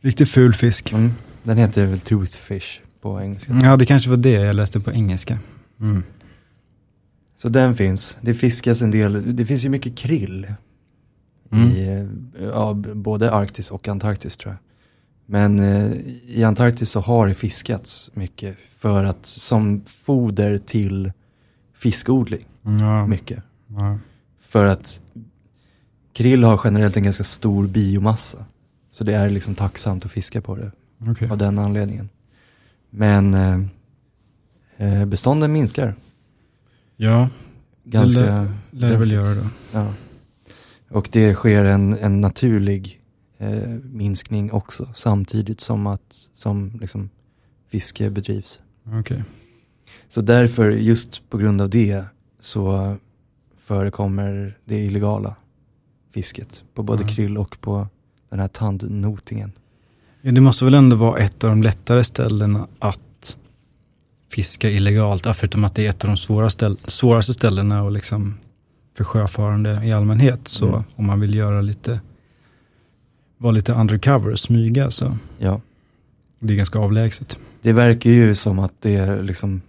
[0.00, 0.92] riktigt ful fisk.
[0.92, 1.10] Mm.
[1.42, 3.60] Den heter väl toothfish på engelska.
[3.62, 5.38] Ja, det kanske var det jag läste på engelska.
[5.80, 6.02] Mm.
[7.42, 8.18] Så den finns.
[8.20, 9.36] Det fiskas en del.
[9.36, 10.46] Det finns ju mycket krill.
[11.52, 11.68] Mm.
[11.68, 14.58] I eh, ja, både Arktis och Antarktis tror jag.
[15.26, 15.92] Men eh,
[16.26, 21.12] i Antarktis så har det fiskats mycket för att som foder till
[21.74, 22.44] fiskodling.
[22.62, 23.42] Ja, Mycket.
[23.66, 23.98] ja.
[24.48, 25.00] För att
[26.12, 28.44] krill har generellt en ganska stor biomassa.
[28.90, 30.72] Så det är liksom tacksamt att fiska på det
[31.10, 31.30] okej.
[31.30, 32.08] av den anledningen.
[32.90, 33.60] Men eh,
[34.76, 35.94] eh, bestånden minskar
[36.96, 37.28] Ja,
[37.84, 38.20] ganska.
[38.20, 39.46] lär- lär det väl göra då.
[39.72, 39.92] Ja.
[40.90, 43.00] Och det sker en, en naturlig
[43.38, 47.10] eh, minskning också samtidigt som att som liksom
[47.68, 48.60] fiske bedrivs.
[49.00, 49.24] Okej.
[50.08, 52.04] Så därför, just på grund av det,
[52.40, 52.96] så
[53.68, 55.36] förekommer det illegala
[56.14, 57.14] fisket på både Mm.
[57.14, 57.88] krill och på
[58.30, 59.52] den här tandnotingen.
[60.20, 63.36] Ja, det måste väl ändå vara ett av de lättare ställena att
[64.32, 67.92] fiska illegalt, ja, förutom att det är ett av de svåra ställ svåraste ställena och
[67.92, 68.38] liksom
[68.96, 70.48] för sjöfarande i allmänhet.
[70.48, 70.82] Så Mm.
[70.96, 72.00] om man vill göra lite,
[73.38, 75.60] vara lite undercover och smyga så Ja,
[76.38, 77.38] det är ganska avlägset.
[77.62, 79.60] det verkar ju som att det liksom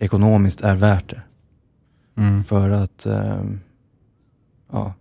[0.00, 1.22] ekonomiskt är värt det.
[2.16, 2.44] Mm.
[2.44, 3.60] För att ehm,
[4.72, 4.94] ja,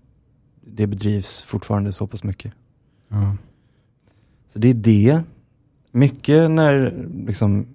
[0.61, 2.53] det bedrivs fortfarande så pass mycket.
[3.09, 3.35] Ja.
[4.47, 5.23] Så det är det.
[5.91, 7.67] Mycket när liksom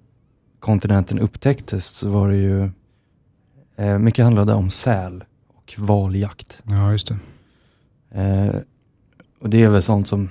[0.59, 2.69] kontinenten upptäcktes så var det ju,
[3.75, 5.23] eh, mycket handlade om säl
[5.53, 6.61] och valjakt.
[6.65, 7.17] ja, just det.
[8.21, 8.55] Eh,
[9.41, 10.29] och det är väl sånt som,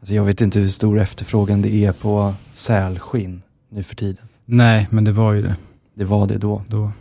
[0.00, 4.26] alltså jag vet inte hur stor efterfrågan det är på sälskinn nu för tiden.
[4.44, 5.56] Nej, men det var ju det
[5.94, 6.62] Det var det då.
[6.68, 6.92] då.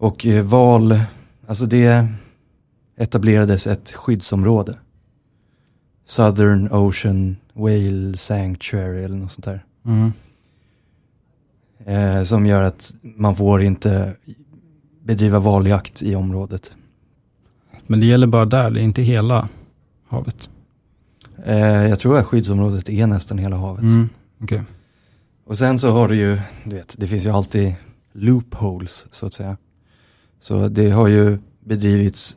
[0.00, 1.00] Och eh, val,
[1.46, 2.08] alltså det
[2.96, 4.78] etablerades ett skyddsområde.
[6.06, 9.64] Southern Ocean Whale Sanctuary eller något sånt där.
[9.84, 10.12] Mm.
[11.84, 14.16] Eh, som gör att man får inte
[15.02, 16.74] bedriva valjakt i området.
[17.86, 19.48] Men det gäller bara där, det är inte hela
[20.08, 20.50] havet.
[21.44, 23.82] Eh, jag tror att skyddsområdet är nästan hela havet.
[23.82, 24.08] Mm.
[24.42, 24.62] Okej.
[25.44, 27.74] Och sen så har du ju, du vet, det finns ju alltid
[28.12, 29.56] loopholes så att säga.
[30.40, 32.36] Så det har ju bedrivits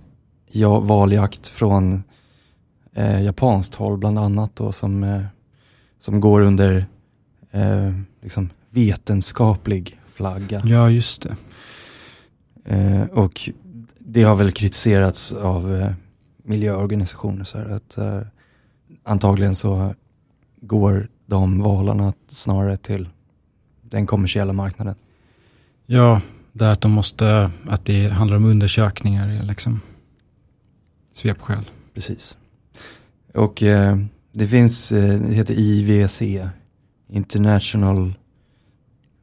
[0.52, 2.04] ja, valjakt från
[2.94, 5.22] eh, japanskt håll bland annat då som, eh,
[6.00, 6.86] som går under
[7.52, 7.92] eh,
[8.22, 10.62] liksom vetenskaplig flagga.
[10.66, 11.36] Ja, just det.
[12.66, 13.50] Eh, och
[14.00, 15.92] det har väl kritiserats av eh,
[16.44, 18.22] miljöorganisationer så här att eh,
[19.04, 19.94] antagligen så
[20.62, 23.10] går de valarna snarare till
[23.82, 24.96] den kommersiella marknaden.
[25.86, 26.22] Ja,
[26.54, 29.82] det att de måste, att det handlar om undersökningar liksom
[31.14, 31.66] svepskäl.
[31.94, 32.38] Precis.
[33.34, 33.98] Och eh,
[34.32, 36.22] det finns, eh, det heter IWC,
[37.10, 38.14] International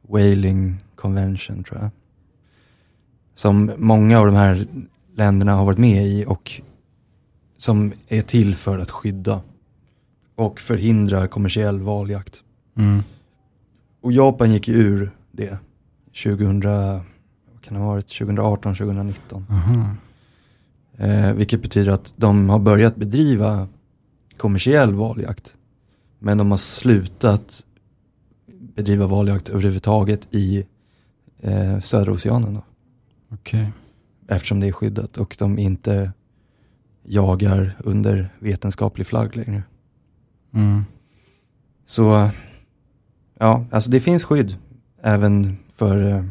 [0.01, 1.89] Whaling Convention tror jag.
[3.35, 4.67] Som många av de här
[5.15, 6.61] länderna har varit med i och
[7.57, 9.41] som är till för att skydda
[10.35, 12.43] och förhindra kommersiell valjakt.
[12.77, 13.03] Mm.
[14.01, 15.57] Och Japan gick ju ur det
[16.23, 17.01] 2000, vad
[17.61, 19.45] kan det ha varit, 2018, 2019.
[19.49, 19.95] Aha.
[20.97, 23.67] Eh, vilket betyder att de har börjat bedriva
[24.37, 25.55] kommersiell valjakt.
[26.19, 27.65] Men de har slutat
[28.75, 30.65] bedriva valjakt överhuvudtaget i
[31.39, 32.63] eh, södra oceanen då.
[33.29, 33.71] Okej.
[34.27, 36.11] Eftersom det är skyddat och de inte
[37.03, 39.63] jagar under vetenskaplig flagg längre.
[40.53, 40.85] Mm.
[41.85, 42.29] Så
[43.39, 44.55] ja, alltså det finns skydd
[45.01, 46.23] även för eh,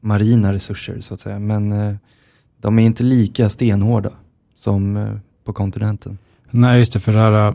[0.00, 1.38] marina resurser så att säga.
[1.38, 1.94] Men eh,
[2.60, 4.10] de är inte lika stenhårda
[4.56, 6.18] som eh, på kontinenten.
[6.50, 7.54] Nej, just det, för det här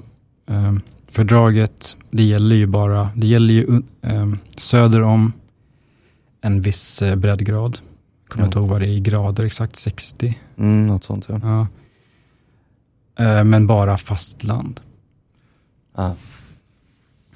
[0.50, 0.74] eh,
[1.08, 5.34] fördraget, det gäller ju bara, det gäller ju eh, söder om
[6.42, 7.80] en viss eh, breddgrad.
[8.28, 8.46] Kommer Ja.
[8.46, 10.40] inte ihåg vad det är i grader, exakt 60.
[10.58, 11.40] Mm, något sånt ja.
[11.44, 11.68] Ja.
[13.26, 14.80] Eh, men bara fastland.
[15.96, 16.12] Ah,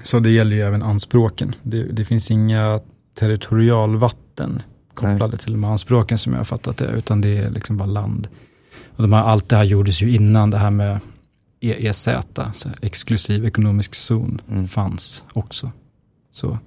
[0.03, 1.55] Så det gäller ju även anspråken.
[1.63, 2.79] Det, det finns inga
[3.13, 4.61] territorialvatten
[4.97, 7.85] kopplade till de här anspråken som jag har fattat det, utan det är liksom bara
[7.85, 8.27] land.
[8.95, 10.99] Och de här, allt det här gjordes ju innan det här med
[11.59, 12.07] EEZ,
[12.55, 14.67] så exklusiv ekonomisk zon, Mm.
[14.67, 15.71] fanns också.
[16.31, 16.57] Så,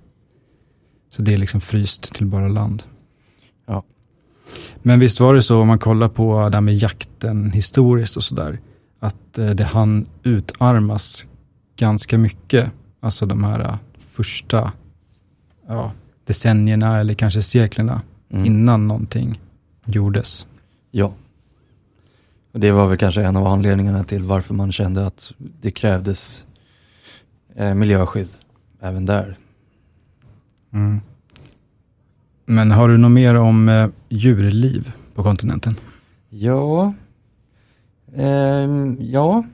[1.09, 2.83] så det är liksom fryst till bara land.
[3.66, 3.83] Ja.
[4.76, 8.24] Men visst var det så, om man kollar på det här med jakten historiskt och
[8.24, 8.59] sådär,
[9.01, 11.26] att eh, det hann utarmas
[11.76, 12.70] ganska mycket,
[13.01, 14.72] alltså de här eh, första
[15.68, 15.93] ja,
[16.24, 18.47] decennierna eller kanske seklerna mm.
[18.47, 19.41] innan någonting
[19.85, 20.47] gjordes.
[20.91, 21.14] Ja.
[22.53, 26.45] Och det var väl kanske en av anledningarna till varför man kände att det krävdes
[27.55, 28.28] eh, miljöskydd
[28.81, 29.37] även där.
[30.72, 31.01] Mm.
[32.45, 35.74] Men har du något mer om eh, djurliv på kontinenten?
[36.28, 36.95] Ja,
[38.16, 39.45] ehm, ja,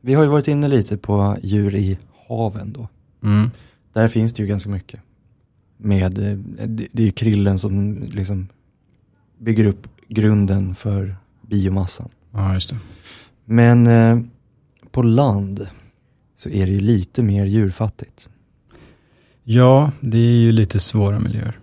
[0.00, 2.88] vi har ju varit inne lite på djur i haven då.
[3.22, 3.50] Mm.
[3.92, 5.00] Där finns det ju ganska mycket.
[5.76, 8.48] Med, eh, det, det är ju krillen som liksom
[9.38, 12.08] bygger upp grunden för biomassan.
[12.32, 12.78] Ja, just det.
[13.44, 14.18] Men eh,
[14.90, 15.66] på land
[16.38, 18.28] så är det ju lite mer djurfattigt.
[19.44, 21.58] Ja, det är ju lite svåra miljöer.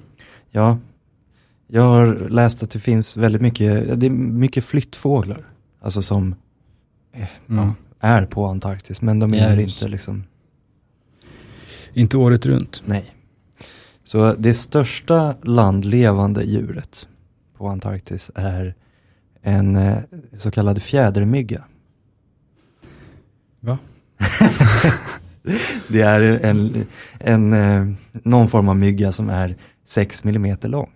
[0.52, 0.78] Ja,
[1.68, 5.46] jag har läst att det finns väldigt mycket, det är mycket flyttfåglar.
[5.82, 6.36] Alltså som
[7.12, 7.72] eh, Mm.
[8.00, 9.76] är på Antarktis, men de är Just.
[9.82, 10.24] inte liksom,
[11.94, 12.84] Inte året runt.
[12.86, 13.14] nej.
[14.04, 17.08] Så det största landlevande djuret
[17.58, 18.76] på Antarktis är
[19.42, 19.98] en eh,
[20.38, 21.64] så kallad fjädermygga.
[23.60, 23.78] Va?
[25.88, 26.86] det är en,
[27.20, 30.90] en, eh, någon form av mygga som är 6 millimeter lång.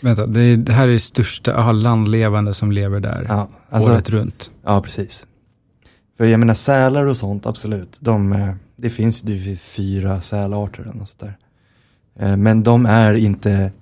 [0.00, 3.90] Vänta, det, är, det här är det största aha, landlevande som lever där Ja, alltså,
[3.90, 4.50] året runt.
[4.62, 5.26] Ja, precis.
[6.16, 7.96] För jag menar sälar och sånt, absolut.
[8.00, 11.28] De, eh, det finns ju fyra sälarter eller något sånt där.
[11.28, 11.34] Eh,
[12.14, 13.72] Men de är inte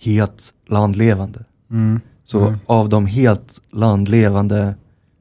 [0.00, 1.44] helt landlevande.
[1.70, 2.00] Mm.
[2.24, 2.58] Så Mm.
[2.66, 4.74] av de helt landlevande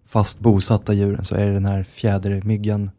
[0.08, 2.90] fast bosatta djuren så är den här fjädermyggan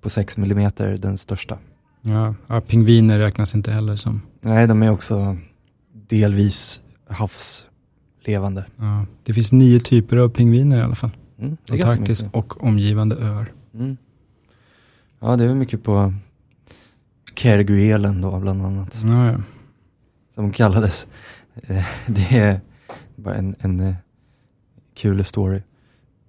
[0.00, 1.58] på 6 millimeter den största.
[2.02, 4.20] Ja, ja, pingviner räknas inte heller som.
[4.40, 5.36] Nej, de är också
[6.08, 8.64] delvis havslevande.
[8.76, 9.06] Ja.
[9.22, 11.10] Det finns nio typer av pingviner i alla fall.
[11.38, 13.52] Mm, Antarktis och omgivande öar.
[13.74, 13.96] Mm.
[15.20, 16.14] Ja, det är väl mycket på
[17.34, 18.96] Kerguelen då bland annat.
[19.08, 19.40] Ja.
[20.34, 21.06] Som kallades.
[21.54, 22.60] Eh, Det är
[23.16, 23.94] bara en, en eh,
[24.94, 25.62] kul story.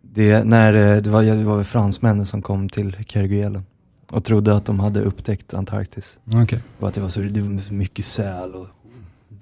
[0.01, 3.65] Det, är när, eh, det, var, det var fransmännen som kom till Kerguelen
[4.11, 6.19] och trodde att de hade upptäckt Antarktis.
[6.33, 6.61] Okej.
[6.79, 8.67] Och att det var så, det var mycket säl och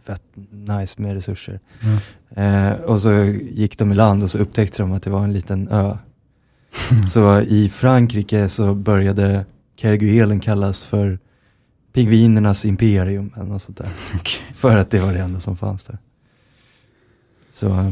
[0.05, 1.59] fett nice med resurser.
[1.80, 1.97] Ja.
[2.43, 3.14] Eh, och så
[3.51, 5.97] gick de i land och så upptäckte de att det var en liten ö.
[7.14, 9.45] Så i Frankrike så började
[9.76, 11.20] Kerguelen kallas för
[11.94, 13.89] pingvinernas imperium eller något sånt där.
[14.16, 14.41] Okej.
[14.56, 15.98] För att det var det enda som fanns där.
[17.52, 17.91] Så eh,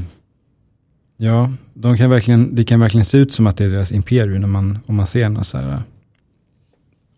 [1.23, 4.41] Ja, de kan verkligen, det kan verkligen se ut som att det är deras imperium
[4.41, 5.81] när man, om man ser något så här äh,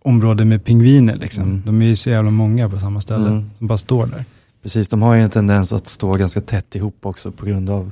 [0.01, 1.43] område med pingviner liksom.
[1.43, 1.61] Mm.
[1.65, 3.27] De är ju så jävla många på samma ställe.
[3.27, 3.49] Mm.
[3.57, 4.25] som bara står där.
[4.61, 7.91] precis, de har ju en tendens att stå ganska tätt ihop också på grund av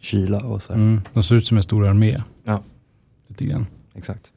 [0.00, 0.72] kyla och så.
[0.72, 1.00] Mm.
[1.12, 2.22] De ser ut som en stor armé.
[2.44, 2.62] Ja.
[3.28, 3.66] Lite grann.
[3.94, 4.32] Exakt.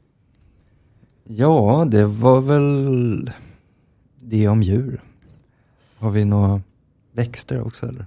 [1.24, 3.30] Ja, det var väl
[4.24, 5.00] det om djur.
[5.98, 6.60] Har vi några
[7.12, 8.06] växter också eller?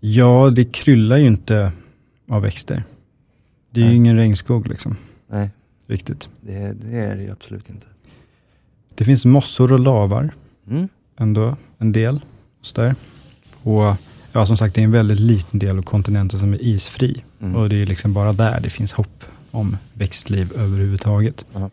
[0.00, 1.72] Ja, det kryllar ju inte
[2.28, 2.84] av växter.
[3.70, 3.96] Det är ju Nej.
[3.96, 4.96] ingen regnskog liksom.
[5.26, 5.50] Nej,
[5.86, 6.28] Riktigt.
[6.40, 7.86] det, det är det ju absolut inte.
[8.94, 10.34] Det finns mossor och lavar
[10.70, 10.88] Mm.
[11.16, 12.20] ändå, en del.
[12.60, 12.94] Så där.
[13.62, 13.96] Och
[14.32, 17.24] ja, som sagt, det är en väldigt liten del av kontinenten som är isfri.
[17.40, 17.56] Mm.
[17.56, 21.46] Och det är liksom bara där det finns hopp om växtliv överhuvudtaget.
[21.52, 21.70] Ja.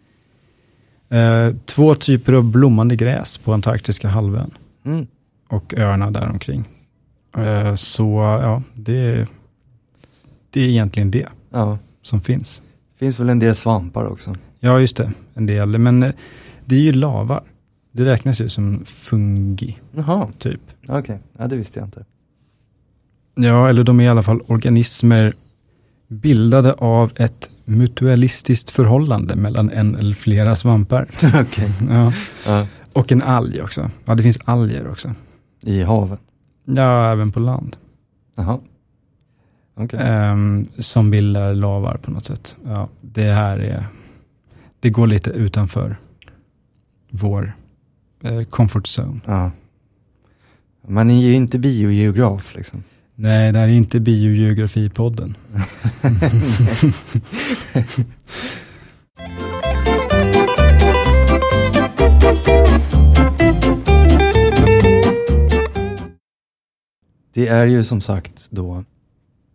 [1.12, 4.51] Eh, två typer av blommande gräs på Antarktiska halvön
[4.86, 5.07] Mm.
[5.49, 6.70] och öarna däromkring.
[7.38, 8.03] Eh, så
[8.41, 9.28] ja, det,
[10.49, 12.62] det är egentligen det Ja, som finns.
[12.99, 14.36] finns väl en del svampar också.
[14.59, 15.78] Ja, just det, en del.
[15.78, 16.12] Men eh,
[16.66, 17.43] det är ju lavar.
[17.91, 20.62] Det räknas ju som fungi, Jaha, typ.
[20.88, 21.20] okej.
[21.38, 22.05] Ja, det visste jag inte.
[23.36, 25.34] Ja, eller de är i alla fall organismer
[26.07, 31.08] bildade av ett mutualistiskt förhållande mellan en eller flera svampar.
[31.42, 31.72] okej.
[31.90, 32.14] Ja.
[32.46, 32.68] Ja.
[32.94, 33.90] Och en alg också.
[34.06, 35.14] Ja, det finns alger också.
[35.62, 36.18] I haven.
[36.66, 37.78] Ja, även på land.
[38.36, 38.60] Jaha.
[39.76, 40.00] Okej.
[40.04, 42.56] Ehm, som bildar lavar på något sätt.
[42.66, 43.88] Ja, det här är,
[44.80, 45.98] det går lite utanför
[47.10, 47.56] vår
[48.24, 49.20] eh, comfort zone.
[49.26, 49.52] Ja.
[50.88, 52.84] Man är ju inte biogeograf liksom.
[53.24, 55.38] Nej, det här är inte biogeografipodden.
[67.34, 68.84] Det är ju som sagt då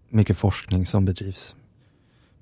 [0.09, 1.55] mycket forskning som bedrivs.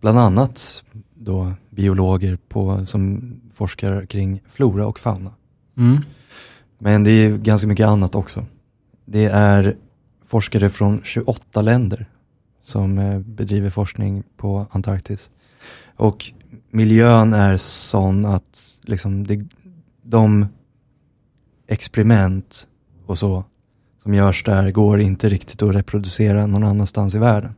[0.01, 5.35] Bland annat då biologer på, som forskar kring flora och fauna.
[5.77, 6.01] Mm.
[6.79, 8.47] Men det är ganska mycket annat också.
[9.05, 9.77] Det är
[10.27, 12.07] forskare från 28 länder
[12.63, 15.31] som eh, bedriver forskning på Antarktis.
[15.97, 16.33] Och
[16.71, 19.47] miljön är sån att liksom det,
[20.03, 20.47] de
[21.67, 22.67] experiment
[23.07, 23.45] och så
[24.03, 27.55] som görs där går inte riktigt att reproducera någon annanstans i världen.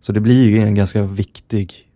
[0.00, 1.88] Så det blir ju en ganska viktig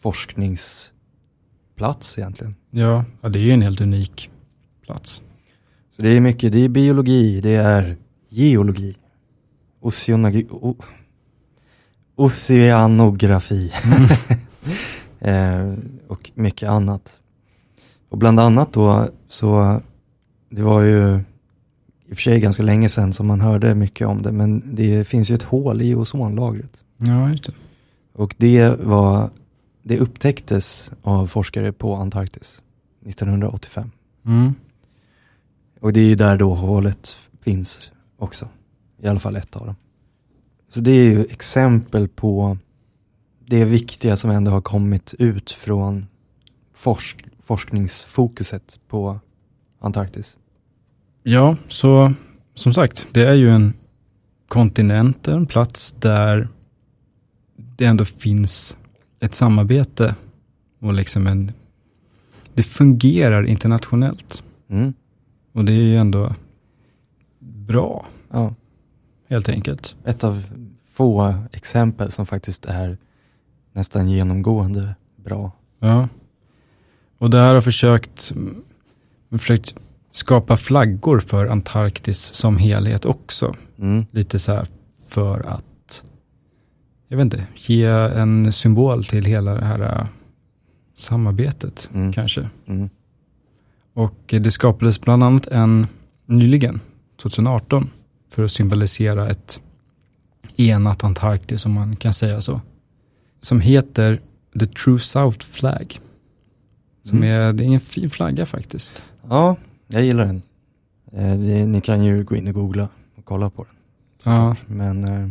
[0.00, 2.54] forskningsplats egentligen.
[2.70, 4.30] Ja, ja, det är ju en helt unik
[4.82, 5.22] plats.
[5.90, 7.96] Så det är mycket, det är biologi, det är
[8.28, 8.96] geologi,
[9.80, 10.76] oceanogi, o,
[12.16, 13.72] oceanografi
[15.20, 15.74] eh,
[16.08, 17.18] och mycket annat.
[18.08, 19.80] Och bland annat då så,
[20.48, 21.20] det var ju
[22.08, 25.04] i och för sig ganska länge sedan som man hörde mycket om det, men det
[25.04, 26.82] finns ju ett hål i ozonlagret.
[26.96, 27.52] Ja, just det.
[28.12, 29.30] Och det var,
[29.82, 32.62] det upptäcktes av forskare på Antarktis
[33.06, 33.90] 1985.
[34.26, 34.54] Mm.
[35.80, 38.48] Och det är ju där då hålet finns också.
[39.02, 39.76] I alla fall ett av dem.
[40.70, 42.58] Så det är ju exempel på
[43.46, 46.06] det viktiga som ändå har kommit ut från
[46.74, 49.20] forsk forskningsfokuset på
[49.78, 50.36] Antarktis.
[51.22, 52.12] Ja, så
[52.54, 53.72] som sagt, det är ju en
[54.48, 56.48] kontinent, en plats där
[57.56, 58.76] det ändå finns
[59.20, 60.14] ett samarbete
[60.78, 61.52] och liksom en,
[62.54, 64.42] det fungerar internationellt.
[64.68, 64.94] Mm.
[65.52, 66.34] Och det är ju ändå
[67.38, 68.54] bra, Ja,
[69.28, 69.96] helt enkelt.
[70.04, 70.42] ett av
[70.92, 72.98] få exempel som faktiskt är
[73.72, 75.52] nästan genomgående bra.
[75.78, 76.08] Ja.
[77.18, 78.62] Och där har försökt, mm,
[79.30, 79.74] försökt
[80.12, 83.54] skapa flaggor för Antarktis som helhet också.
[83.78, 84.06] Mm.
[84.10, 84.66] Lite så här
[85.10, 86.04] för att,
[87.08, 90.06] jag vet inte, ge en symbol till hela det här äh,
[90.94, 92.12] samarbetet Mm.
[92.12, 92.50] kanske.
[92.66, 92.90] Mm.
[93.92, 95.86] Och det skapades bland annat en
[96.26, 96.80] nyligen,
[97.22, 97.90] 2018,
[98.36, 99.60] för att symbolisera ett
[100.56, 102.60] enat Antarktis, om man kan säga så.
[103.40, 104.20] Som heter
[104.60, 106.00] The True South Flag.
[107.02, 107.30] Som Mm.
[107.30, 109.02] är, det är en fin flagga faktiskt.
[109.28, 109.56] Ja,
[109.86, 110.42] jag gillar den.
[111.12, 113.74] Eh, det, ni kan ju gå in och googla och kolla på den.
[114.22, 115.28] Ja, Men eh,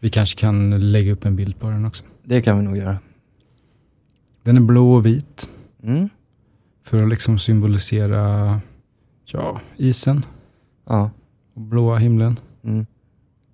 [0.00, 2.04] vi kanske kan lägga upp en bild på den också.
[2.24, 2.98] det kan vi nog göra.
[4.42, 5.48] Den är blå och vit
[5.82, 6.08] Mm.
[6.84, 8.60] för att liksom symbolisera
[9.24, 10.24] ja, isen
[10.86, 11.10] Ja.
[11.54, 12.38] Och blåa himlen.
[12.64, 12.86] Mm.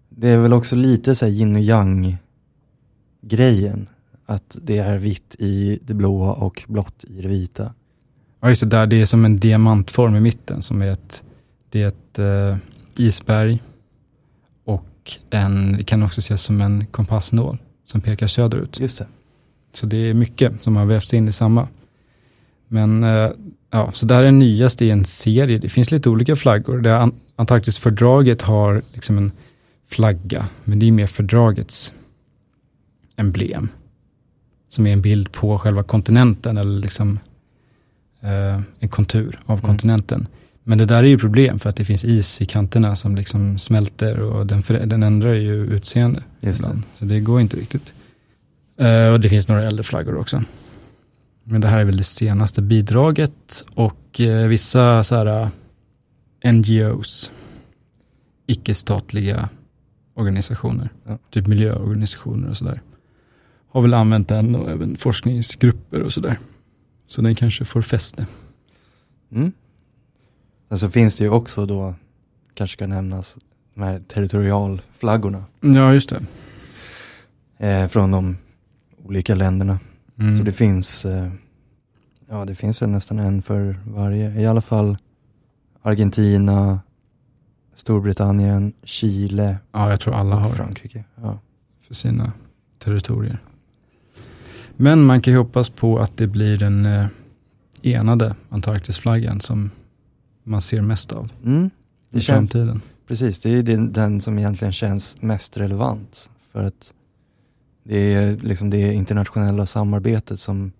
[0.09, 2.16] Det är väl också lite så här yin och yang
[3.20, 3.86] grejen.
[4.26, 7.74] Att det är vitt i det blåa och blått i det vita.
[8.40, 11.24] Ja, just det där, det är som en diamantform i mitten som är ett,
[11.70, 12.57] det är ett eh,
[12.99, 13.62] isberg
[14.64, 18.80] och en, det kan också ses som en kompassnål som pekar söderut.
[18.80, 19.07] Just det.
[19.72, 21.68] Så det är mycket som har vävts in i samma.
[22.68, 23.30] Men eh,
[23.70, 25.58] ja, så det här är den nyaste i en serie.
[25.58, 26.78] Det finns lite olika flaggor.
[26.80, 29.32] Det An- Antarktisfördraget har liksom en
[29.88, 31.92] flagga, men det är mer fördragets
[33.16, 33.68] emblem.
[34.70, 37.18] Som är en bild på själva kontinenten eller liksom
[38.20, 39.66] eh, en kontur av Mm.
[39.68, 40.26] kontinenten.
[40.64, 43.58] Men det där är ju problem för att det finns is i kanterna som liksom
[43.58, 46.22] smälter och den, den ändrar ju utseende.
[46.40, 46.82] Just det.
[46.98, 47.92] Så det går inte riktigt.
[48.76, 50.42] Eh, och det finns några äldre flaggor också.
[51.51, 55.26] Men det här är väl det senaste bidraget och eh, vissa så här
[56.42, 57.30] eh, NGOs,
[58.46, 59.49] icke-statliga
[60.14, 61.18] organisationer, Ja.
[61.30, 62.80] typ miljöorganisationer och sådär,
[63.70, 66.38] har väl använt den och även forskningsgrupper och sådär.
[67.07, 68.26] Så den kanske får fäste.
[69.32, 69.53] Mm.
[70.68, 71.94] Sen så finns det ju också då,
[72.55, 73.36] kanske ska nämnas,
[73.74, 76.22] de här territorialflaggorna Ja, just det.
[77.68, 78.36] eh, från de
[79.05, 79.78] olika länderna.
[80.18, 80.38] Mm.
[80.38, 81.28] Så det finns, eh,
[82.28, 84.40] ja det finns väl nästan en för varje.
[84.40, 84.96] I alla fall
[85.82, 86.80] Argentina,
[87.74, 91.04] Storbritannien, Chile Ja, jag tror alla har Frankrike.
[91.22, 91.38] Ja.
[91.80, 92.32] för sina
[92.78, 93.38] territorier.
[94.76, 97.07] Men man kan ju hoppas på att det blir den eh,
[97.82, 99.70] enade Antarktisflaggan som
[100.42, 101.70] man ser mest av Mm.
[102.12, 102.82] I känns, framtiden.
[103.07, 106.30] precis, det är den, den som egentligen känns mest relevant.
[106.53, 106.92] För att
[107.88, 110.72] det är liksom det internationella samarbetet som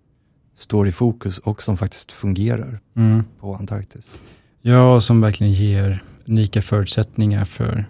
[0.57, 3.25] står i fokus och som faktiskt fungerar Mm.
[3.41, 4.23] på Antarktis.
[4.61, 7.87] Ja, och som verkligen ger unika förutsättningar för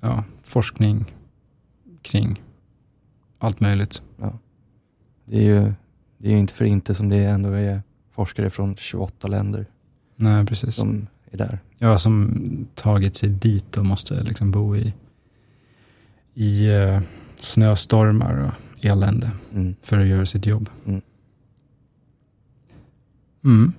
[0.00, 1.14] ja, forskning
[2.02, 2.42] kring
[3.38, 4.02] allt möjligt.
[5.24, 5.72] Det är ju
[6.18, 9.66] det är inte för inte som det ändå är forskare från 28 länder
[10.16, 10.74] Nej, precis.
[10.74, 11.58] som är där.
[11.78, 14.94] Ja, som tagit sig dit och måste liksom bo i,
[16.34, 17.00] i eh,
[17.40, 19.74] snöstormar och elände Mm.
[19.82, 20.70] för att göra sitt jobb.
[20.86, 21.00] Mm.
[23.44, 23.72] Mm.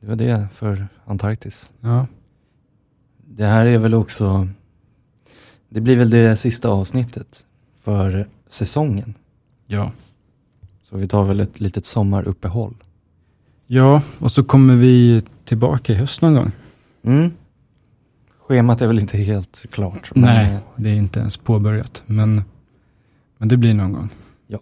[0.00, 1.68] Det var det för Antarktis.
[1.80, 2.06] Ja.
[3.26, 4.48] Det här är väl också,
[5.68, 9.14] det blir väl det sista avsnittet för säsongen.
[9.66, 9.92] ja.
[10.82, 12.74] Så vi tar väl ett litet sommaruppehåll.
[13.66, 16.52] Ja, och så kommer vi tillbaka i höst någon gång.
[17.02, 17.30] Mm.
[18.48, 20.10] Schemat är väl inte helt klart.
[20.14, 22.42] Nej, det är inte ens påbörjat, men,
[23.38, 24.08] men det blir någon gång.
[24.46, 24.58] Ja.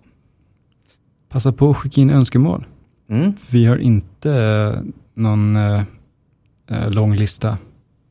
[1.28, 2.66] Passa på att skicka in önskemål.
[3.08, 3.34] Mm.
[3.50, 4.80] Vi har inte eh,
[5.14, 5.82] någon eh,
[6.66, 7.58] eh, lång lista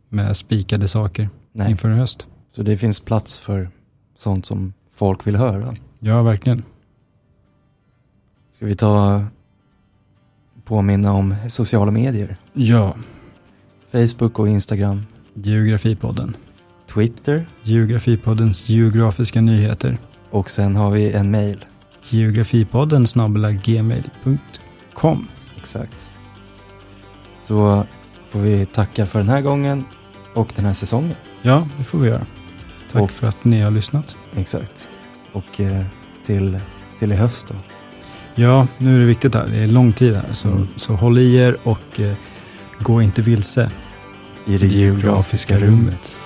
[0.09, 2.27] med spikade saker Nej, inför i höst.
[2.53, 3.69] så det finns plats för
[4.17, 5.75] sånt som folk vill höra.
[5.99, 6.63] Ja, verkligen.
[8.51, 9.25] Ska vi ta
[10.63, 12.37] påminna om sociala medier.
[12.53, 12.95] Ja,
[13.91, 15.01] Facebook och Instagram.
[15.35, 16.35] Geografipodden.
[16.93, 17.45] Twitter.
[17.63, 19.97] Geografipoddens geografiska nyheter.
[20.29, 21.65] Och sen har vi en mail.
[22.09, 23.05] Geografipodden
[23.63, 25.27] gmail.com.
[25.57, 26.05] Exakt.
[27.47, 27.85] Så
[28.29, 29.85] får vi tacka för den här gången
[30.33, 31.15] och den här säsongen.
[31.41, 32.25] Ja, det får vi göra.
[32.91, 34.15] Tack Och- för att ni har lyssnat.
[34.35, 34.89] Exakt.
[35.31, 35.85] Och eh,
[36.25, 36.59] till,
[36.99, 37.55] till i höst då.
[38.35, 39.47] Ja, nu är det viktigt här.
[39.47, 40.33] Det är lång tid här.
[40.33, 40.67] Så, Mm.
[40.75, 42.13] så håll i er och eh,
[42.79, 43.71] gå inte vilse.
[44.47, 46.19] I det geografiska rummet.